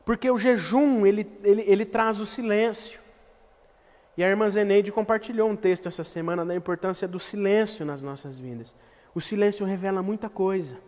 Porque 0.05 0.31
o 0.31 0.37
jejum, 0.37 1.07
ele, 1.07 1.27
ele, 1.45 1.63
ele 1.67 1.85
traz 1.85 2.19
o 2.19 2.27
silêncio. 2.27 3.01
E 4.17 4.25
a 4.25 4.29
irmã 4.29 4.51
Zeneide 4.51 4.91
compartilhou 4.91 5.49
um 5.49 5.57
texto 5.57 5.87
essa 5.87 6.03
semana 6.03 6.45
da 6.45 6.55
importância 6.55 7.07
do 7.07 7.19
silêncio 7.19 7.87
nas 7.87 8.03
nossas 8.03 8.39
vidas. 8.39 8.75
O 9.15 9.21
silêncio 9.21 9.67
revela 9.67 10.03
muita 10.03 10.29
coisa. 10.29 10.79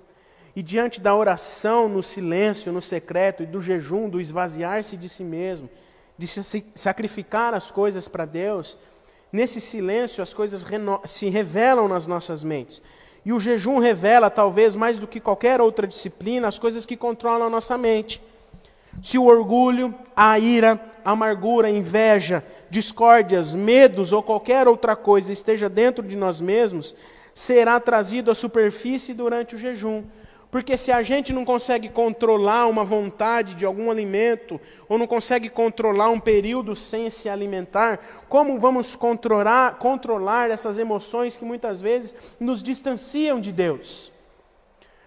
E 0.55 0.63
diante 0.63 1.01
da 1.01 1.15
oração, 1.15 1.89
no 1.89 2.03
silêncio, 2.03 2.73
no 2.73 2.83
secreto, 2.83 3.43
e 3.43 3.47
do 3.47 3.61
jejum, 3.61 4.09
do 4.09 4.21
esvaziar-se 4.21 4.97
de 4.97 5.09
si 5.09 5.25
mesmo, 5.25 5.69
de 6.17 6.27
se 6.27 6.65
sacrificar 6.75 7.55
as 7.55 7.71
coisas 7.71 8.07
para 8.07 8.25
Deus, 8.25 8.77
nesse 9.33 9.61
silêncio 9.61 10.23
as 10.23 10.35
coisas 10.35 10.65
se 11.07 11.29
revelam 11.31 11.89
nas 11.89 12.07
nossas 12.07 12.45
mentes. 12.45 12.83
E 13.25 13.33
o 13.33 13.39
jejum 13.39 13.79
revela, 13.79 14.29
talvez 14.29 14.77
mais 14.77 14.99
do 14.99 15.07
que 15.07 15.21
qualquer 15.21 15.61
outra 15.61 15.87
disciplina, 15.87 16.49
as 16.49 16.59
coisas 16.59 16.85
que 16.85 16.97
controlam 16.97 17.47
a 17.47 17.51
nossa 17.51 17.79
mente. 17.79 18.23
Se 19.01 19.17
o 19.17 19.25
orgulho, 19.25 19.95
a 20.15 20.39
ira, 20.39 20.79
a 21.05 21.13
amargura, 21.13 21.69
a 21.69 21.71
inveja, 21.71 22.45
discórdias, 22.69 23.55
medos 23.55 24.13
ou 24.13 24.23
qualquer 24.23 24.69
outra 24.69 24.95
coisa 24.95 25.33
esteja 25.33 25.69
dentro 25.69 26.07
de 26.07 26.17
nós 26.17 26.41
mesmos, 26.41 26.95
será 27.35 27.79
trazido 27.81 28.31
à 28.31 28.35
superfície 28.35 29.15
durante 29.15 29.55
o 29.55 29.59
jejum. 29.59 30.05
Porque 30.53 30.77
se 30.77 30.93
a 30.93 31.03
gente 31.03 31.33
não 31.33 31.47
consegue 31.47 31.89
controlar 31.89 32.67
uma 32.67 32.85
vontade 32.85 33.55
de 33.55 33.65
algum 33.65 33.91
alimento, 33.91 34.61
ou 34.87 34.99
não 34.99 35.07
consegue 35.07 35.49
controlar 35.49 36.11
um 36.11 36.21
período 36.21 36.77
sem 36.77 37.09
se 37.09 37.27
alimentar, 37.27 37.99
como 38.29 38.61
vamos 38.61 38.95
controlar, 38.95 39.79
controlar 39.79 40.51
essas 40.51 40.77
emoções 40.77 41.39
que 41.39 41.45
muitas 41.45 41.81
vezes 41.81 42.15
nos 42.39 42.63
distanciam 42.63 43.41
de 43.41 43.51
Deus? 43.51 44.13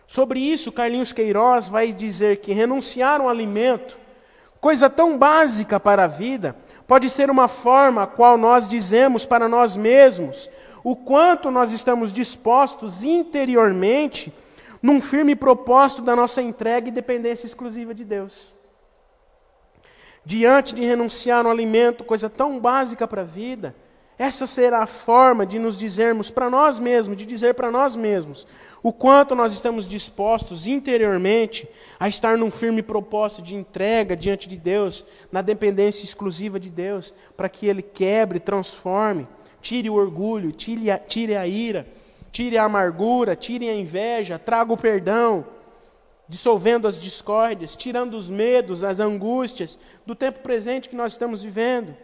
Sobre 0.08 0.40
isso, 0.40 0.72
Carlinhos 0.72 1.14
Queiroz 1.14 1.68
vai 1.68 1.92
dizer 1.92 2.38
que 2.38 2.52
renunciar 2.52 3.22
um 3.22 3.30
alimento, 3.30 4.00
coisa 4.60 4.90
tão 4.90 5.16
básica 5.16 5.80
para 5.80 6.06
a 6.06 6.08
vida, 6.08 6.56
pode 6.88 7.08
ser 7.08 7.30
uma 7.30 7.48
forma 7.48 8.02
a 8.02 8.08
qual 8.08 8.36
nós 8.36 8.68
dizemos 8.68 9.28
para 9.28 9.48
nós 9.48 9.76
mesmos 9.76 10.50
o 10.86 10.96
quanto 10.96 11.50
nós 11.50 11.72
estamos 11.72 12.14
dispostos 12.14 13.04
interiormente 13.04 14.32
num 14.84 15.02
firme 15.02 15.36
propósito 15.36 16.04
da 16.04 16.16
nossa 16.16 16.44
entrega 16.44 16.90
e 16.90 16.92
dependência 16.92 17.48
exclusiva 17.48 17.92
de 17.92 18.06
Deus. 18.06 18.54
diante 20.24 20.74
de 20.76 20.84
renunciar 20.84 21.44
a 21.44 21.50
um 21.50 21.52
alimento, 21.52 22.04
coisa 22.04 22.30
tão 22.30 22.60
básica 22.60 23.08
para 23.08 23.22
a 23.22 23.26
vida, 23.26 23.76
essa 24.18 24.46
será 24.48 24.84
a 24.84 24.88
forma 24.88 25.46
de 25.46 25.58
nos 25.60 25.78
dizermos 25.78 26.30
para 26.30 26.50
nós 26.52 26.80
mesmos, 26.80 27.18
de 27.18 27.26
dizer 27.26 27.56
para 27.56 27.72
nós 27.72 27.96
mesmos, 27.96 28.48
o 28.82 28.94
quanto 28.94 29.36
nós 29.36 29.54
estamos 29.54 29.88
dispostos 29.88 30.68
interiormente 30.68 31.68
a 32.00 32.08
estar 32.08 32.38
num 32.38 32.52
firme 32.52 32.84
propósito 32.84 33.42
de 33.42 33.56
entrega 33.56 34.16
diante 34.16 34.48
de 34.48 34.58
Deus, 34.58 35.04
na 35.32 35.42
dependência 35.42 36.04
exclusiva 36.04 36.60
de 36.60 36.70
Deus, 36.70 37.14
para 37.36 37.50
que 37.50 37.68
Ele 37.68 37.82
quebre, 37.82 38.40
transforme, 38.40 39.28
tire 39.66 39.90
o 39.90 39.96
orgulho, 39.96 40.52
tire 40.52 40.92
a, 40.92 41.00
tire 41.00 41.36
a 41.36 41.48
ira, 41.48 41.88
tire 42.32 42.56
a 42.56 42.66
amargura, 42.66 43.36
tire 43.36 43.68
a 43.68 43.74
inveja, 43.74 44.38
traga 44.38 44.72
o 44.72 44.78
perdão, 44.78 45.44
dissolvendo 46.30 46.88
as 46.88 47.02
discórdias, 47.02 47.76
tirando 47.76 48.14
os 48.14 48.30
medos, 48.30 48.84
as 48.84 49.00
angústias 49.00 49.80
do 50.06 50.14
tempo 50.14 50.42
presente 50.42 50.88
que 50.88 50.96
nós 50.96 51.14
estamos 51.14 51.42
vivendo. 51.42 51.96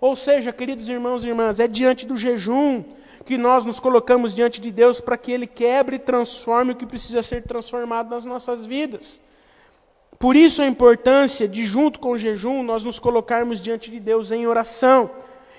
Ou 0.00 0.16
seja, 0.16 0.52
queridos 0.52 0.88
irmãos 0.88 1.22
e 1.22 1.28
irmãs, 1.28 1.60
é 1.60 1.68
diante 1.68 2.06
do 2.06 2.16
jejum 2.16 2.82
que 3.26 3.36
nós 3.36 3.62
nos 3.66 3.78
colocamos 3.78 4.34
diante 4.34 4.58
de 4.58 4.70
Deus 4.72 4.98
para 4.98 5.18
que 5.18 5.30
Ele 5.30 5.46
quebre 5.46 5.96
e 5.96 5.98
transforme 5.98 6.72
o 6.72 6.76
que 6.76 6.86
precisa 6.86 7.22
ser 7.22 7.42
transformado 7.42 8.08
nas 8.08 8.24
nossas 8.24 8.64
vidas. 8.64 9.20
Por 10.18 10.34
isso 10.34 10.62
a 10.62 10.66
importância 10.66 11.46
de, 11.46 11.66
junto 11.66 12.00
com 12.00 12.12
o 12.12 12.18
jejum, 12.18 12.62
nós 12.62 12.82
nos 12.82 12.98
colocarmos 12.98 13.60
diante 13.60 13.90
de 13.90 14.00
Deus 14.00 14.32
em 14.32 14.46
oração 14.46 15.10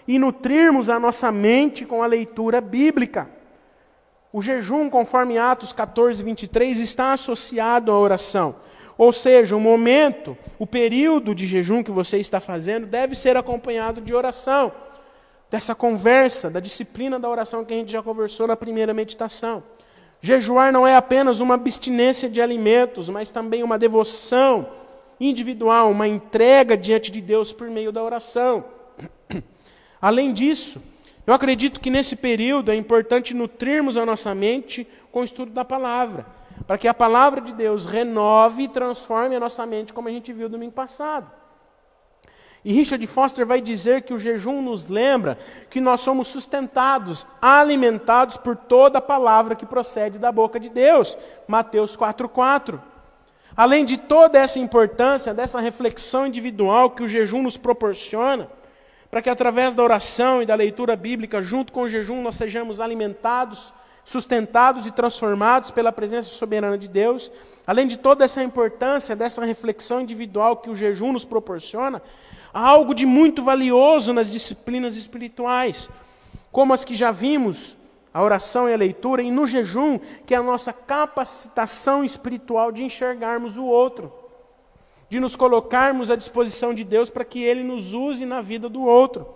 e 0.08 0.20
nutrirmos 0.20 0.90
a 0.90 1.00
nossa 1.00 1.32
mente 1.32 1.86
com 1.86 2.04
a 2.04 2.06
leitura 2.06 2.60
bíblica. 2.60 3.30
O 4.32 4.42
jejum, 4.42 4.90
conforme 4.90 5.38
Atos 5.38 5.72
14, 5.72 6.24
23, 6.24 6.80
está 6.80 7.14
associado 7.14 7.92
à 7.92 8.00
oração. 8.00 8.56
Ou 8.98 9.12
seja, 9.12 9.56
o 9.56 9.60
momento, 9.60 10.38
o 10.60 10.68
período 10.68 11.34
de 11.34 11.46
jejum 11.46 11.84
que 11.84 11.92
você 11.92 12.18
está 12.18 12.40
fazendo 12.40 12.86
deve 12.86 13.16
ser 13.16 13.38
acompanhado 13.38 14.02
de 14.02 14.14
oração, 14.14 14.72
dessa 15.50 15.76
conversa, 15.76 16.50
da 16.50 16.60
disciplina 16.60 17.20
da 17.20 17.30
oração 17.30 17.64
que 17.64 17.74
a 17.74 17.78
gente 17.78 17.92
já 17.92 18.02
conversou 18.02 18.48
na 18.48 18.56
primeira 18.56 18.94
meditação. 18.94 19.64
Jejuar 20.20 20.72
não 20.72 20.88
é 20.88 20.96
apenas 20.96 21.40
uma 21.40 21.56
abstinência 21.56 22.30
de 22.30 22.42
alimentos, 22.42 23.10
mas 23.10 23.32
também 23.32 23.62
uma 23.62 23.78
devoção 23.78 24.68
individual, 25.20 25.92
uma 25.92 26.08
entrega 26.08 26.78
diante 26.78 27.12
de 27.12 27.22
Deus 27.22 27.52
por 27.54 27.70
meio 27.70 27.92
da 27.92 28.02
oração. 28.02 28.66
Além 30.04 30.34
disso, 30.34 30.84
eu 31.26 31.34
acredito 31.34 31.80
que 31.80 31.90
nesse 31.90 32.18
período 32.18 32.70
é 32.70 32.76
importante 32.76 33.34
nutrirmos 33.34 33.96
a 33.96 34.06
nossa 34.06 34.36
mente 34.36 34.86
com 35.10 35.22
o 35.22 35.24
estudo 35.24 35.52
da 35.52 35.64
palavra 35.64 36.44
para 36.68 36.78
que 36.78 36.88
a 36.88 36.94
palavra 36.94 37.42
de 37.42 37.54
Deus 37.54 37.86
renove 37.86 38.64
e 38.64 38.68
transforme 38.68 39.36
a 39.36 39.40
nossa 39.40 39.66
mente, 39.66 39.94
como 39.94 40.08
a 40.08 40.12
gente 40.12 40.32
viu 40.32 40.48
domingo 40.48 40.72
passado. 40.72 41.30
E 42.64 42.72
Richard 42.72 43.06
Foster 43.08 43.46
vai 43.46 43.60
dizer 43.60 44.04
que 44.04 44.14
o 44.14 44.18
jejum 44.18 44.62
nos 44.62 44.88
lembra 44.88 45.38
que 45.70 45.82
nós 45.82 46.00
somos 46.00 46.30
sustentados, 46.30 47.28
alimentados 47.42 48.38
por 48.38 48.56
toda 48.56 49.00
a 49.00 49.02
palavra 49.02 49.56
que 49.56 49.66
procede 49.66 50.18
da 50.18 50.32
boca 50.32 50.58
de 50.58 50.70
Deus. 50.70 51.18
Mateus 51.46 51.98
4,4. 51.98 52.80
Além 53.56 53.84
de 53.84 53.98
toda 53.98 54.40
essa 54.40 54.60
importância, 54.60 55.34
dessa 55.34 55.60
reflexão 55.60 56.26
individual 56.26 56.92
que 56.92 57.04
o 57.04 57.08
jejum 57.08 57.44
nos 57.44 57.58
proporciona, 57.58 58.50
para 59.14 59.22
que 59.22 59.30
através 59.30 59.76
da 59.76 59.84
oração 59.84 60.42
e 60.42 60.46
da 60.48 60.56
leitura 60.56 60.96
bíblica, 60.96 61.40
junto 61.40 61.72
com 61.72 61.84
o 61.84 61.88
jejum, 61.88 62.20
nós 62.24 62.34
sejamos 62.36 62.82
alimentados 62.82 63.72
sustentados 64.04 64.88
e 64.88 64.92
transformados 64.92 65.70
pela 65.70 65.92
presença 65.92 66.30
soberana 66.30 66.80
de 66.80 66.88
Deus, 66.88 67.32
além 67.68 67.86
de 67.86 67.96
toda 67.96 68.26
essa 68.26 68.44
importância 68.44 69.16
dessa 69.16 69.46
reflexão 69.46 70.02
individual 70.02 70.58
que 70.58 70.70
o 70.72 70.76
jejum 70.76 71.12
nos 71.12 71.24
proporciona, 71.24 72.02
há 72.52 72.68
algo 72.68 72.96
de 72.96 73.06
muito 73.06 73.44
valioso 73.44 74.14
nas 74.14 74.32
disciplinas 74.32 74.96
espirituais, 74.96 75.92
como 76.52 76.74
as 76.74 76.84
que 76.84 76.96
já 76.96 77.12
vimos, 77.12 77.78
a 78.12 78.24
oração 78.24 78.68
e 78.68 78.74
a 78.74 78.78
leitura, 78.78 79.22
e 79.22 79.30
no 79.30 79.46
jejum, 79.46 80.00
que 80.26 80.34
é 80.34 80.38
a 80.38 80.44
nossa 80.44 80.74
capacitação 80.74 82.04
espiritual 82.04 82.72
de 82.72 82.84
enxergarmos 82.84 83.58
o 83.58 83.64
outro, 83.64 84.23
de 85.14 85.20
nos 85.20 85.36
colocarmos 85.36 86.10
à 86.10 86.16
disposição 86.16 86.74
de 86.74 86.84
Deus 86.84 87.08
para 87.08 87.24
que 87.24 87.44
Ele 87.44 87.62
nos 87.62 87.94
use 87.94 88.26
na 88.26 88.42
vida 88.42 88.68
do 88.68 88.82
outro. 88.82 89.28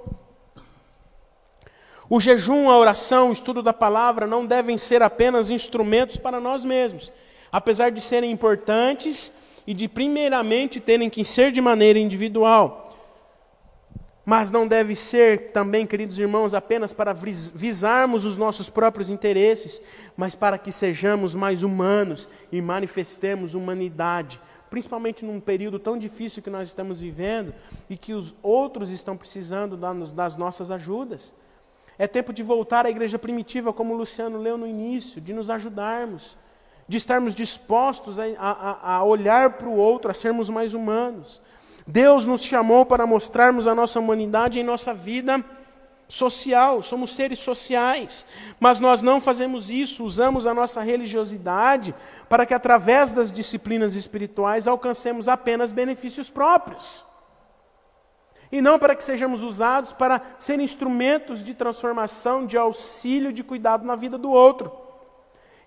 O 2.10 2.20
jejum, 2.20 2.68
a 2.68 2.76
oração, 2.76 3.30
o 3.30 3.32
estudo 3.32 3.62
da 3.62 3.72
palavra 3.72 4.26
não 4.26 4.44
devem 4.44 4.76
ser 4.76 5.04
apenas 5.04 5.52
instrumentos 5.52 6.18
para 6.18 6.40
nós 6.40 6.66
mesmos, 6.66 7.12
apesar 7.52 7.92
de 7.92 8.02
serem 8.02 8.32
importantes 8.32 9.32
e 9.68 9.74
de 9.76 9.88
primeiramente 9.88 10.80
terem 10.80 11.12
que 11.12 11.24
ser 11.24 11.52
de 11.52 11.62
maneira 11.62 12.00
individual. 12.00 12.98
Mas 14.26 14.50
não 14.50 14.68
deve 14.68 14.96
ser 14.96 15.52
também, 15.52 15.86
queridos 15.86 16.18
irmãos, 16.18 16.56
apenas 16.56 16.92
para 16.92 17.14
visarmos 17.14 18.26
os 18.26 18.36
nossos 18.36 18.68
próprios 18.68 19.12
interesses, 19.12 19.80
mas 20.18 20.34
para 20.34 20.58
que 20.58 20.72
sejamos 20.72 21.36
mais 21.36 21.62
humanos 21.62 22.28
e 22.52 22.64
manifestemos 22.64 23.54
humanidade, 23.54 24.42
principalmente 24.70 25.26
num 25.26 25.40
período 25.40 25.80
tão 25.80 25.98
difícil 25.98 26.44
que 26.44 26.50
nós 26.50 26.68
estamos 26.68 27.00
vivendo 27.00 27.54
e 27.90 27.98
que 27.98 28.14
os 28.14 28.36
outros 28.42 28.90
estão 28.90 29.16
precisando 29.16 29.78
das 29.78 30.36
nossas 30.38 30.72
ajudas. 30.72 31.34
É 31.98 32.08
tempo 32.08 32.32
de 32.32 32.44
voltar 32.44 32.86
à 32.86 32.90
igreja 32.90 33.18
primitiva, 33.18 33.74
como 33.74 33.94
o 33.94 33.98
Luciano 33.98 34.38
leu 34.38 34.58
no 34.58 34.68
início, 34.68 35.20
de 35.20 35.34
nos 35.34 35.50
ajudarmos, 35.50 36.38
de 36.88 36.98
estarmos 36.98 37.34
dispostos 37.34 38.20
a, 38.20 38.26
a, 38.38 38.96
a 38.96 39.04
olhar 39.04 39.54
para 39.54 39.68
o 39.68 39.76
outro, 39.76 40.12
a 40.12 40.14
sermos 40.14 40.50
mais 40.50 40.74
humanos. 40.74 41.42
Deus 41.86 42.26
nos 42.26 42.44
chamou 42.44 42.86
para 42.86 43.08
mostrarmos 43.08 43.66
a 43.66 43.74
nossa 43.74 44.00
humanidade 44.00 44.60
em 44.60 44.64
nossa 44.64 44.94
vida 44.94 45.44
social, 46.08 46.82
somos 46.82 47.14
seres 47.14 47.40
sociais, 47.40 48.26
mas 48.60 48.80
nós 48.80 49.02
não 49.02 49.20
fazemos 49.20 49.70
isso, 49.70 50.06
usamos 50.06 50.48
a 50.48 50.54
nossa 50.54 50.82
religiosidade 50.82 51.94
para 52.30 52.46
que 52.46 52.54
através 52.54 53.14
das 53.14 53.32
disciplinas 53.32 53.96
espirituais 53.96 54.68
alcancemos 54.68 55.28
apenas 55.28 55.72
benefícios 55.72 56.30
próprios. 56.30 57.06
E 58.50 58.62
não 58.62 58.80
para 58.80 58.96
que 58.96 59.04
sejamos 59.04 59.44
usados 59.44 59.92
para 59.92 60.22
ser 60.40 60.60
instrumentos 60.60 61.44
de 61.44 61.54
transformação, 61.54 62.46
de 62.46 62.58
auxílio, 62.58 63.34
de 63.34 63.44
cuidado 63.44 63.86
na 63.86 63.96
vida 63.96 64.18
do 64.18 64.32
outro. 64.32 64.72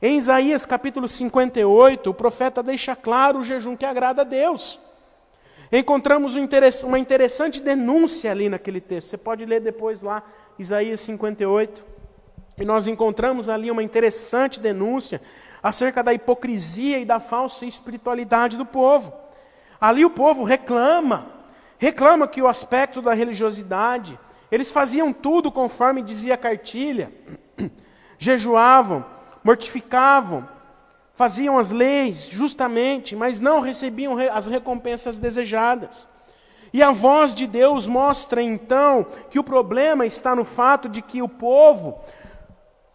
Em 0.01 0.17
Isaías 0.17 0.65
capítulo 0.65 1.07
58, 1.07 2.09
o 2.09 2.15
profeta 2.15 2.63
deixa 2.63 2.97
claro 2.97 3.41
o 3.41 3.45
jejum 3.45 3.77
que 3.77 3.85
agrada 3.85 4.23
a 4.23 4.25
Deus. 4.25 4.81
Encontramos 5.73 6.35
uma 6.83 6.99
interessante 6.99 7.61
denúncia 7.61 8.31
ali 8.31 8.49
naquele 8.49 8.81
texto. 8.81 9.09
Você 9.09 9.17
pode 9.17 9.45
ler 9.45 9.61
depois 9.61 10.03
lá, 10.03 10.23
Isaías 10.59 11.01
58. 11.01 11.85
E 12.59 12.65
nós 12.65 12.87
encontramos 12.87 13.49
ali 13.49 13.71
uma 13.71 13.83
interessante 13.83 14.59
denúncia 14.59 15.21
acerca 15.63 16.03
da 16.03 16.13
hipocrisia 16.13 16.99
e 16.99 17.05
da 17.05 17.21
falsa 17.21 17.65
espiritualidade 17.65 18.57
do 18.57 18.67
povo. 18.67 19.13
Ali 19.81 20.05
o 20.05 20.11
povo 20.11 20.45
reclama 20.45 21.41
reclama 21.81 22.29
que 22.29 22.43
o 22.43 22.47
aspecto 22.47 23.01
da 23.01 23.15
religiosidade, 23.15 24.21
eles 24.53 24.71
faziam 24.71 25.15
tudo 25.15 25.51
conforme 25.51 26.03
dizia 26.03 26.35
a 26.35 26.37
cartilha, 26.37 27.11
jejuavam, 28.19 29.03
mortificavam, 29.43 30.47
faziam 31.21 31.59
as 31.59 31.71
leis 31.71 32.31
justamente, 32.33 33.15
mas 33.15 33.41
não 33.41 33.61
recebiam 33.61 34.17
as 34.33 34.47
recompensas 34.47 35.19
desejadas. 35.19 36.09
E 36.73 36.83
a 36.83 36.93
voz 36.93 37.35
de 37.35 37.47
Deus 37.47 37.87
mostra 37.87 38.43
então 38.43 39.07
que 39.31 39.39
o 39.39 39.45
problema 39.45 40.07
está 40.07 40.35
no 40.35 40.47
fato 40.47 40.89
de 40.89 41.03
que 41.03 41.21
o 41.21 41.29
povo, 41.29 42.01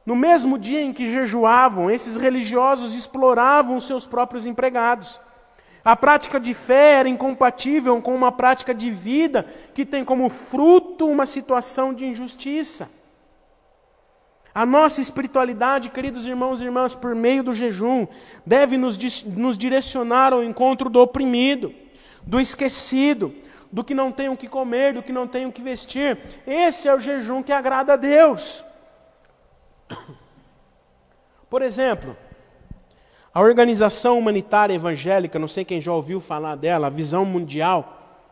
no 0.03 0.15
mesmo 0.15 0.57
dia 0.57 0.81
em 0.81 0.91
que 0.91 1.05
jejuavam, 1.05 1.91
esses 1.91 2.15
religiosos 2.15 2.95
exploravam 2.95 3.77
os 3.77 3.85
seus 3.85 4.07
próprios 4.07 4.47
empregados. 4.47 5.21
A 5.83 5.95
prática 5.95 6.39
de 6.39 6.55
fé 6.55 6.93
era 6.93 7.07
incompatível 7.07 8.01
com 8.01 8.15
uma 8.15 8.31
prática 8.31 8.73
de 8.73 8.89
vida 8.89 9.45
que 9.71 9.85
tem 9.85 10.03
como 10.03 10.29
fruto 10.29 11.07
uma 11.07 11.27
situação 11.27 11.93
de 11.93 12.07
injustiça. 12.07 12.89
A 14.55 14.65
nossa 14.65 15.01
espiritualidade, 15.01 15.89
queridos 15.89 16.25
irmãos 16.25 16.61
e 16.61 16.63
irmãs, 16.63 16.95
por 16.95 17.13
meio 17.13 17.43
do 17.43 17.53
jejum, 17.53 18.07
deve 18.45 18.77
nos, 18.77 19.25
nos 19.25 19.57
direcionar 19.57 20.31
ao 20.31 20.41
encontro 20.41 20.89
do 20.89 21.01
oprimido, 21.01 21.75
do 22.23 22.39
esquecido, 22.39 23.35
do 23.69 23.83
que 23.83 23.93
não 23.93 24.13
tem 24.13 24.29
o 24.29 24.37
que 24.37 24.47
comer, 24.47 24.93
do 24.93 25.03
que 25.03 25.11
não 25.11 25.27
tem 25.27 25.45
o 25.45 25.51
que 25.51 25.61
vestir. 25.61 26.17
Esse 26.47 26.87
é 26.87 26.95
o 26.95 26.99
jejum 26.99 27.43
que 27.43 27.51
agrada 27.51 27.91
a 27.91 27.97
Deus. 27.97 28.63
Por 31.49 31.61
exemplo, 31.61 32.15
a 33.33 33.41
organização 33.41 34.17
humanitária 34.17 34.73
evangélica, 34.73 35.37
não 35.37 35.49
sei 35.49 35.65
quem 35.65 35.81
já 35.81 35.91
ouviu 35.91 36.21
falar 36.21 36.55
dela, 36.55 36.87
a 36.87 36.89
Visão 36.89 37.25
Mundial, 37.25 38.23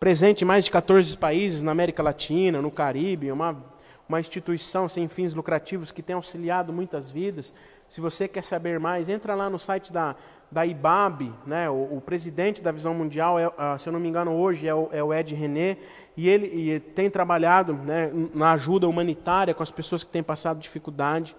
presente 0.00 0.44
em 0.44 0.46
mais 0.46 0.64
de 0.64 0.70
14 0.70 1.14
países 1.14 1.62
na 1.62 1.72
América 1.72 2.02
Latina, 2.02 2.62
no 2.62 2.70
Caribe, 2.70 3.30
uma 3.30 3.75
uma 4.08 4.20
instituição 4.20 4.88
sem 4.88 5.08
fins 5.08 5.34
lucrativos 5.34 5.90
que 5.90 6.02
tem 6.02 6.14
auxiliado 6.14 6.72
muitas 6.72 7.10
vidas. 7.10 7.52
Se 7.88 8.00
você 8.00 8.28
quer 8.28 8.42
saber 8.42 8.78
mais, 8.78 9.08
entra 9.08 9.34
lá 9.34 9.50
no 9.50 9.58
site 9.58 9.92
da, 9.92 10.14
da 10.50 10.64
IBAB, 10.64 11.32
né? 11.46 11.68
o, 11.68 11.96
o 11.96 12.00
presidente 12.00 12.62
da 12.62 12.70
Visão 12.70 12.94
Mundial, 12.94 13.38
é, 13.38 13.48
uh, 13.48 13.78
se 13.78 13.88
eu 13.88 13.92
não 13.92 14.00
me 14.00 14.08
engano, 14.08 14.32
hoje 14.32 14.68
é 14.68 14.74
o, 14.74 14.88
é 14.92 15.02
o 15.02 15.12
Ed 15.12 15.34
René, 15.34 15.76
e 16.16 16.28
ele 16.28 16.46
e 16.46 16.80
tem 16.80 17.10
trabalhado 17.10 17.74
né, 17.74 18.10
na 18.32 18.52
ajuda 18.52 18.88
humanitária 18.88 19.52
com 19.52 19.62
as 19.62 19.70
pessoas 19.70 20.04
que 20.04 20.10
têm 20.10 20.22
passado 20.22 20.58
dificuldade. 20.58 21.36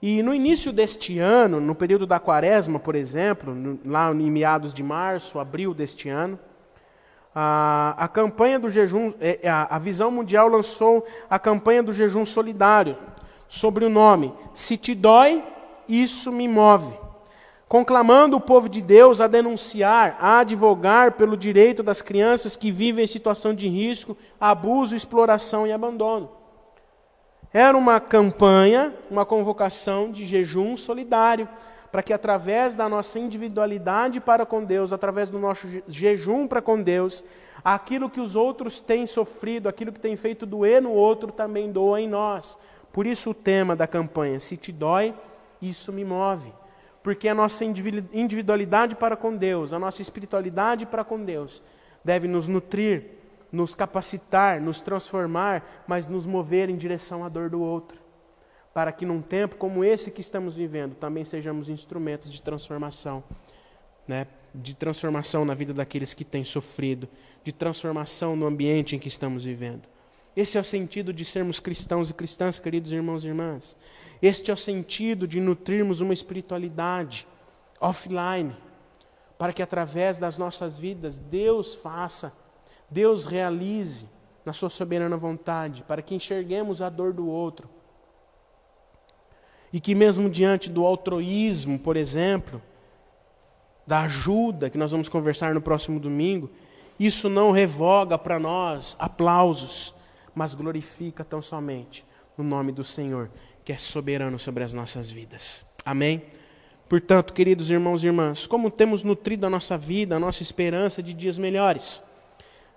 E 0.00 0.20
no 0.20 0.34
início 0.34 0.72
deste 0.72 1.20
ano, 1.20 1.60
no 1.60 1.76
período 1.76 2.06
da 2.06 2.18
quaresma, 2.18 2.80
por 2.80 2.96
exemplo, 2.96 3.78
lá 3.84 4.12
em 4.12 4.30
meados 4.30 4.74
de 4.74 4.82
março, 4.82 5.38
abril 5.38 5.72
deste 5.72 6.08
ano, 6.08 6.38
a, 7.34 7.94
a 7.96 8.08
campanha 8.08 8.58
do 8.58 8.68
jejum, 8.68 9.12
é, 9.20 9.48
a, 9.48 9.76
a 9.76 9.78
Visão 9.78 10.10
Mundial 10.10 10.48
lançou 10.48 11.04
a 11.30 11.38
campanha 11.38 11.82
do 11.82 11.92
jejum 11.92 12.24
solidário, 12.24 12.96
sobre 13.52 13.84
o 13.84 13.90
nome 13.90 14.32
Se 14.54 14.78
te 14.78 14.94
dói, 14.94 15.44
isso 15.86 16.32
me 16.32 16.48
move. 16.48 16.94
Conclamando 17.68 18.36
o 18.36 18.40
povo 18.40 18.68
de 18.68 18.80
Deus 18.80 19.20
a 19.20 19.26
denunciar, 19.26 20.16
a 20.18 20.38
advogar 20.38 21.12
pelo 21.12 21.36
direito 21.36 21.82
das 21.82 22.00
crianças 22.00 22.56
que 22.56 22.70
vivem 22.70 23.04
em 23.04 23.06
situação 23.06 23.54
de 23.54 23.68
risco, 23.68 24.16
abuso, 24.40 24.96
exploração 24.96 25.66
e 25.66 25.72
abandono. 25.72 26.30
Era 27.52 27.76
uma 27.76 28.00
campanha, 28.00 28.94
uma 29.10 29.26
convocação 29.26 30.10
de 30.10 30.24
jejum 30.24 30.76
solidário, 30.76 31.48
para 31.92 32.02
que 32.02 32.14
através 32.14 32.74
da 32.74 32.88
nossa 32.88 33.18
individualidade 33.18 34.18
para 34.18 34.46
com 34.46 34.64
Deus, 34.64 34.94
através 34.94 35.28
do 35.28 35.38
nosso 35.38 35.68
jejum 35.86 36.48
para 36.48 36.62
com 36.62 36.82
Deus, 36.82 37.22
aquilo 37.62 38.08
que 38.08 38.18
os 38.18 38.34
outros 38.34 38.80
têm 38.80 39.06
sofrido, 39.06 39.68
aquilo 39.68 39.92
que 39.92 40.00
tem 40.00 40.16
feito 40.16 40.46
doer 40.46 40.80
no 40.80 40.90
outro, 40.90 41.30
também 41.30 41.70
doa 41.70 42.00
em 42.00 42.08
nós. 42.08 42.56
Por 42.94 43.06
isso 43.06 43.30
o 43.30 43.34
tema 43.34 43.76
da 43.76 43.86
campanha, 43.86 44.40
se 44.40 44.56
te 44.56 44.72
dói, 44.72 45.14
isso 45.60 45.92
me 45.92 46.02
move. 46.02 46.50
Porque 47.02 47.28
a 47.28 47.34
nossa 47.34 47.62
individualidade 47.62 48.96
para 48.96 49.14
com 49.14 49.36
Deus, 49.36 49.74
a 49.74 49.78
nossa 49.78 50.00
espiritualidade 50.00 50.86
para 50.86 51.04
com 51.04 51.22
Deus, 51.22 51.62
deve 52.02 52.26
nos 52.26 52.48
nutrir, 52.48 53.04
nos 53.50 53.74
capacitar, 53.74 54.62
nos 54.62 54.80
transformar, 54.80 55.84
mas 55.86 56.06
nos 56.06 56.24
mover 56.24 56.70
em 56.70 56.76
direção 56.76 57.22
à 57.22 57.28
dor 57.28 57.50
do 57.50 57.60
outro 57.60 58.02
para 58.74 58.92
que 58.92 59.04
num 59.04 59.20
tempo 59.20 59.56
como 59.56 59.84
esse 59.84 60.10
que 60.10 60.20
estamos 60.20 60.56
vivendo, 60.56 60.94
também 60.94 61.24
sejamos 61.24 61.68
instrumentos 61.68 62.32
de 62.32 62.40
transformação, 62.40 63.22
né? 64.06 64.26
de 64.54 64.74
transformação 64.74 65.44
na 65.44 65.54
vida 65.54 65.72
daqueles 65.72 66.14
que 66.14 66.24
têm 66.24 66.44
sofrido, 66.44 67.08
de 67.42 67.52
transformação 67.52 68.36
no 68.36 68.46
ambiente 68.46 68.94
em 68.96 68.98
que 68.98 69.08
estamos 69.08 69.44
vivendo. 69.44 69.88
Esse 70.34 70.56
é 70.56 70.60
o 70.60 70.64
sentido 70.64 71.12
de 71.12 71.24
sermos 71.24 71.60
cristãos 71.60 72.08
e 72.08 72.14
cristãs, 72.14 72.58
queridos 72.58 72.92
irmãos 72.92 73.24
e 73.24 73.28
irmãs. 73.28 73.76
Este 74.20 74.50
é 74.50 74.54
o 74.54 74.56
sentido 74.56 75.26
de 75.26 75.40
nutrirmos 75.40 76.00
uma 76.00 76.14
espiritualidade 76.14 77.26
offline, 77.80 78.56
para 79.36 79.52
que 79.52 79.62
através 79.62 80.18
das 80.18 80.38
nossas 80.38 80.78
vidas 80.78 81.18
Deus 81.18 81.74
faça, 81.74 82.32
Deus 82.90 83.26
realize 83.26 84.08
na 84.44 84.52
sua 84.52 84.70
soberana 84.70 85.16
vontade, 85.16 85.82
para 85.86 86.00
que 86.00 86.14
enxerguemos 86.14 86.80
a 86.80 86.88
dor 86.88 87.12
do 87.12 87.26
outro 87.26 87.68
e 89.72 89.80
que, 89.80 89.94
mesmo 89.94 90.28
diante 90.28 90.68
do 90.68 90.84
altruísmo, 90.84 91.78
por 91.78 91.96
exemplo, 91.96 92.60
da 93.86 94.02
ajuda, 94.02 94.68
que 94.68 94.78
nós 94.78 94.90
vamos 94.90 95.08
conversar 95.08 95.54
no 95.54 95.60
próximo 95.60 95.98
domingo, 95.98 96.50
isso 96.98 97.28
não 97.28 97.50
revoga 97.50 98.18
para 98.18 98.38
nós 98.38 98.96
aplausos, 98.98 99.94
mas 100.34 100.54
glorifica 100.54 101.24
tão 101.24 101.40
somente 101.40 102.04
o 102.36 102.42
nome 102.42 102.72
do 102.72 102.84
Senhor, 102.84 103.30
que 103.64 103.72
é 103.72 103.78
soberano 103.78 104.38
sobre 104.38 104.62
as 104.62 104.72
nossas 104.72 105.10
vidas. 105.10 105.64
Amém? 105.84 106.22
Portanto, 106.88 107.32
queridos 107.32 107.70
irmãos 107.70 108.04
e 108.04 108.06
irmãs, 108.06 108.46
como 108.46 108.70
temos 108.70 109.02
nutrido 109.02 109.46
a 109.46 109.50
nossa 109.50 109.78
vida, 109.78 110.16
a 110.16 110.18
nossa 110.18 110.42
esperança 110.42 111.02
de 111.02 111.14
dias 111.14 111.38
melhores? 111.38 112.02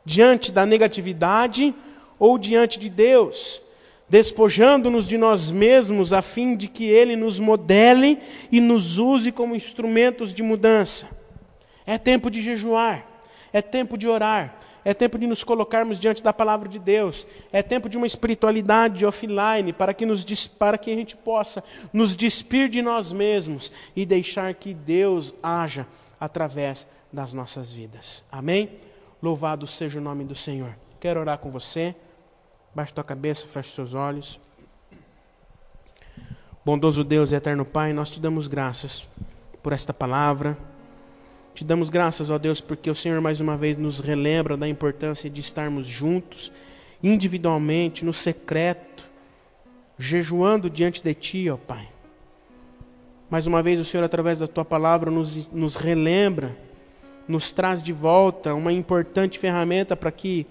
Diante 0.06 0.52
da 0.52 0.66
negatividade 0.66 1.76
ou 2.18 2.38
diante 2.38 2.80
de 2.80 2.90
Deus? 2.90 3.62
Despojando-nos 4.08 5.08
de 5.08 5.18
nós 5.18 5.50
mesmos, 5.50 6.14
a 6.14 6.22
fim 6.22 6.56
de 6.56 6.68
que 6.68 6.86
Ele 6.86 7.16
nos 7.16 7.40
modele 7.40 8.20
e 8.52 8.62
nos 8.62 8.98
use 8.98 9.32
como 9.32 9.56
instrumentos 9.56 10.34
de 10.34 10.44
mudança. 10.44 11.10
É 11.86 11.98
tempo 11.98 12.30
de 12.30 12.42
jejuar, 12.42 13.06
é 13.52 13.62
tempo 13.62 13.98
de 13.98 14.08
orar, 14.08 14.58
é 14.84 14.94
tempo 14.94 15.18
de 15.18 15.26
nos 15.26 15.44
colocarmos 15.44 16.00
diante 16.00 16.22
da 16.22 16.32
palavra 16.32 16.70
de 16.70 16.78
Deus, 16.78 17.26
é 17.52 17.64
tempo 17.64 17.90
de 17.90 17.98
uma 17.98 18.06
espiritualidade 18.06 19.06
offline 19.06 19.74
para 19.74 19.94
que, 19.94 20.06
nos, 20.06 20.48
para 20.48 20.78
que 20.78 20.92
a 20.92 20.96
gente 20.96 21.16
possa 21.16 21.64
nos 21.92 22.16
despir 22.16 22.70
de 22.70 22.82
nós 22.82 23.12
mesmos 23.12 23.72
e 23.96 24.06
deixar 24.06 24.54
que 24.54 24.74
Deus 24.74 25.34
haja 25.42 25.88
através 26.20 26.88
das 27.12 27.34
nossas 27.34 27.74
vidas. 27.74 28.24
Amém? 28.32 28.70
Louvado 29.22 29.66
seja 29.66 29.98
o 29.98 30.02
nome 30.02 30.24
do 30.24 30.36
Senhor. 30.36 30.76
Quero 31.00 31.20
orar 31.20 31.40
com 31.40 31.50
você. 31.50 31.96
Baixe 32.76 32.94
tua 32.94 33.06
cabeça, 33.06 33.48
feche 33.48 33.70
seus 33.72 33.94
olhos. 33.94 34.38
Bondoso 36.66 37.06
Deus 37.06 37.32
e 37.32 37.36
eterno 37.36 37.64
Pai, 37.64 37.94
nós 37.94 38.12
te 38.12 38.20
damos 38.20 38.50
graças 38.50 39.08
por 39.64 39.72
esta 39.72 39.94
palavra. 39.94 40.58
Te 41.54 41.64
damos 41.64 41.88
graças, 41.88 42.30
ó 42.30 42.38
Deus, 42.38 42.60
porque 42.60 42.92
o 42.92 42.96
Senhor 42.96 43.22
mais 43.22 43.40
uma 43.40 43.56
vez 43.56 43.78
nos 43.78 44.02
relembra 44.02 44.58
da 44.58 44.68
importância 44.68 45.30
de 45.30 45.40
estarmos 45.40 45.88
juntos, 45.88 46.52
individualmente, 47.02 48.04
no 48.04 48.12
secreto, 48.12 49.10
jejuando 49.98 50.70
diante 50.70 51.02
de 51.02 51.14
Ti, 51.14 51.50
ó 51.50 51.56
Pai. 51.56 51.88
Mais 53.30 53.48
uma 53.48 53.64
vez 53.64 53.80
o 53.80 53.86
Senhor, 53.86 54.04
através 54.04 54.40
da 54.40 54.48
Tua 54.48 54.66
palavra, 54.66 55.10
nos, 55.10 55.50
nos 55.50 55.78
relembra, 55.78 56.58
nos 57.26 57.54
traz 57.54 57.82
de 57.82 57.94
volta 57.94 58.54
uma 58.54 58.74
importante 58.74 59.40
ferramenta 59.40 59.96
para 59.96 60.12
que 60.12 60.46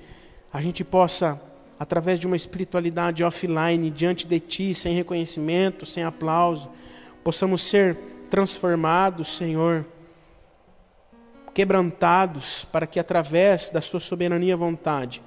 a 0.51 0.63
gente 0.63 0.83
possa 0.83 1.39
através 1.79 2.21
de 2.21 2.27
uma 2.27 2.37
espiritualidade 2.37 3.25
offline, 3.25 3.91
diante 3.91 4.27
de 4.27 4.41
Ti, 4.41 4.75
sem 4.75 4.95
reconhecimento, 4.95 5.85
sem 5.85 6.05
aplauso, 6.05 6.71
possamos 7.23 7.63
ser 7.63 7.97
transformados, 8.31 9.37
Senhor, 9.37 9.87
quebrantados, 11.53 12.65
para 12.71 12.87
que 12.87 12.99
através 12.99 13.71
da 13.71 13.81
Sua 13.81 14.01
soberania 14.01 14.57
vontade, 14.57 15.23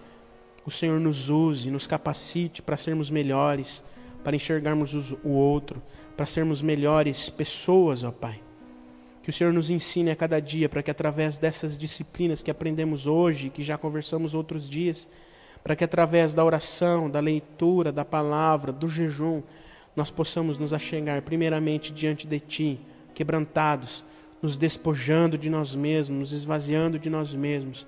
o 0.66 0.72
Senhor 0.72 1.00
nos 1.00 1.30
use, 1.30 1.72
nos 1.72 1.88
capacite 1.88 2.62
para 2.62 2.76
sermos 2.76 3.10
melhores, 3.10 3.82
para 4.24 4.36
enxergarmos 4.36 4.94
o 5.24 5.30
outro, 5.30 5.82
para 6.18 6.26
sermos 6.26 6.62
melhores 6.62 7.30
pessoas, 7.30 8.04
ó 8.04 8.12
Pai. 8.12 8.42
Que 9.24 9.30
o 9.30 9.34
Senhor 9.34 9.54
nos 9.54 9.70
ensine 9.70 10.12
a 10.12 10.16
cada 10.16 10.42
dia, 10.42 10.68
para 10.68 10.84
que 10.84 10.92
através 10.92 11.38
dessas 11.38 11.78
disciplinas 11.78 12.42
que 12.42 12.52
aprendemos 12.52 13.08
hoje, 13.08 13.50
que 13.50 13.64
já 13.64 13.78
conversamos 13.78 14.34
outros 14.34 14.70
dias, 14.70 15.08
para 15.68 15.76
que 15.76 15.84
através 15.84 16.34
da 16.34 16.46
oração, 16.46 17.10
da 17.10 17.20
leitura, 17.20 17.92
da 17.92 18.06
palavra, 18.06 18.72
do 18.72 18.88
jejum, 18.88 19.44
nós 19.98 20.10
possamos 20.10 20.58
nos 20.58 20.72
achegar 20.72 21.22
primeiramente 21.24 21.92
diante 21.92 22.26
de 22.26 22.40
Ti, 22.40 22.80
quebrantados, 23.14 24.02
nos 24.42 24.56
despojando 24.56 25.38
de 25.38 25.50
nós 25.50 25.76
mesmos, 25.76 26.20
nos 26.20 26.32
esvaziando 26.32 26.98
de 26.98 27.10
nós 27.10 27.36
mesmos, 27.36 27.86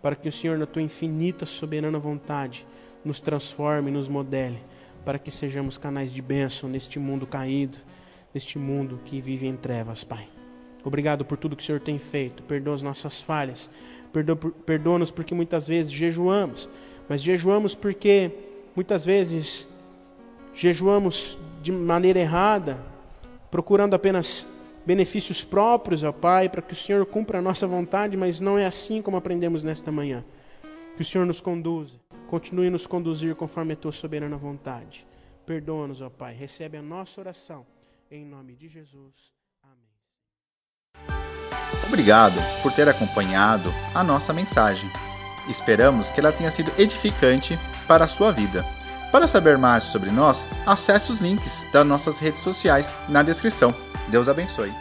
para 0.00 0.14
que 0.14 0.28
o 0.28 0.32
Senhor, 0.32 0.56
na 0.56 0.66
Tua 0.66 0.82
infinita, 0.82 1.44
soberana 1.44 1.98
vontade, 1.98 2.64
nos 3.04 3.18
transforme, 3.18 3.90
nos 3.90 4.06
modele, 4.06 4.62
para 5.04 5.18
que 5.18 5.32
sejamos 5.32 5.76
canais 5.76 6.12
de 6.12 6.22
bênção 6.22 6.70
neste 6.70 7.00
mundo 7.00 7.26
caído, 7.26 7.78
neste 8.32 8.56
mundo 8.56 9.00
que 9.04 9.20
vive 9.20 9.48
em 9.48 9.56
trevas, 9.56 10.04
Pai. 10.04 10.28
Obrigado 10.84 11.24
por 11.24 11.36
tudo 11.36 11.56
que 11.56 11.62
o 11.64 11.66
Senhor 11.66 11.80
tem 11.80 11.98
feito, 11.98 12.44
perdoa 12.44 12.74
as 12.74 12.84
nossas 12.84 13.20
falhas, 13.20 13.68
perdoa-nos 14.64 15.10
porque 15.10 15.34
muitas 15.34 15.66
vezes 15.66 15.92
jejuamos, 15.92 16.70
mas 17.08 17.22
jejuamos 17.22 17.74
porque 17.74 18.30
muitas 18.74 19.04
vezes 19.04 19.68
jejuamos 20.54 21.38
de 21.62 21.70
maneira 21.70 22.18
errada, 22.18 22.82
procurando 23.50 23.94
apenas 23.94 24.48
benefícios 24.84 25.44
próprios 25.44 26.04
ao 26.04 26.12
Pai, 26.12 26.48
para 26.48 26.62
que 26.62 26.72
o 26.72 26.76
Senhor 26.76 27.04
cumpra 27.06 27.38
a 27.38 27.42
nossa 27.42 27.66
vontade, 27.66 28.16
mas 28.16 28.40
não 28.40 28.56
é 28.56 28.64
assim 28.64 29.02
como 29.02 29.16
aprendemos 29.16 29.62
nesta 29.62 29.90
manhã. 29.90 30.24
Que 30.94 31.02
o 31.02 31.04
Senhor 31.04 31.26
nos 31.26 31.40
conduza, 31.40 31.98
continue 32.28 32.70
nos 32.70 32.86
conduzir 32.86 33.34
conforme 33.34 33.74
a 33.74 33.76
tua 33.76 33.92
soberana 33.92 34.36
vontade. 34.36 35.06
Perdoa-nos, 35.44 36.00
ó 36.00 36.08
Pai, 36.08 36.34
recebe 36.34 36.76
a 36.76 36.82
nossa 36.82 37.20
oração, 37.20 37.66
em 38.10 38.24
nome 38.24 38.54
de 38.54 38.68
Jesus. 38.68 39.34
Amém. 39.62 41.08
Obrigado 41.86 42.40
por 42.62 42.72
ter 42.72 42.88
acompanhado 42.88 43.70
a 43.94 44.02
nossa 44.02 44.32
mensagem. 44.32 44.88
Esperamos 45.48 46.10
que 46.10 46.20
ela 46.20 46.32
tenha 46.32 46.50
sido 46.50 46.72
edificante 46.78 47.58
para 47.86 48.04
a 48.04 48.08
sua 48.08 48.32
vida. 48.32 48.64
Para 49.12 49.28
saber 49.28 49.56
mais 49.56 49.84
sobre 49.84 50.10
nós, 50.10 50.46
acesse 50.66 51.10
os 51.10 51.20
links 51.20 51.66
das 51.72 51.86
nossas 51.86 52.18
redes 52.18 52.40
sociais 52.40 52.94
na 53.08 53.22
descrição. 53.22 53.74
Deus 54.08 54.28
abençoe. 54.28 54.72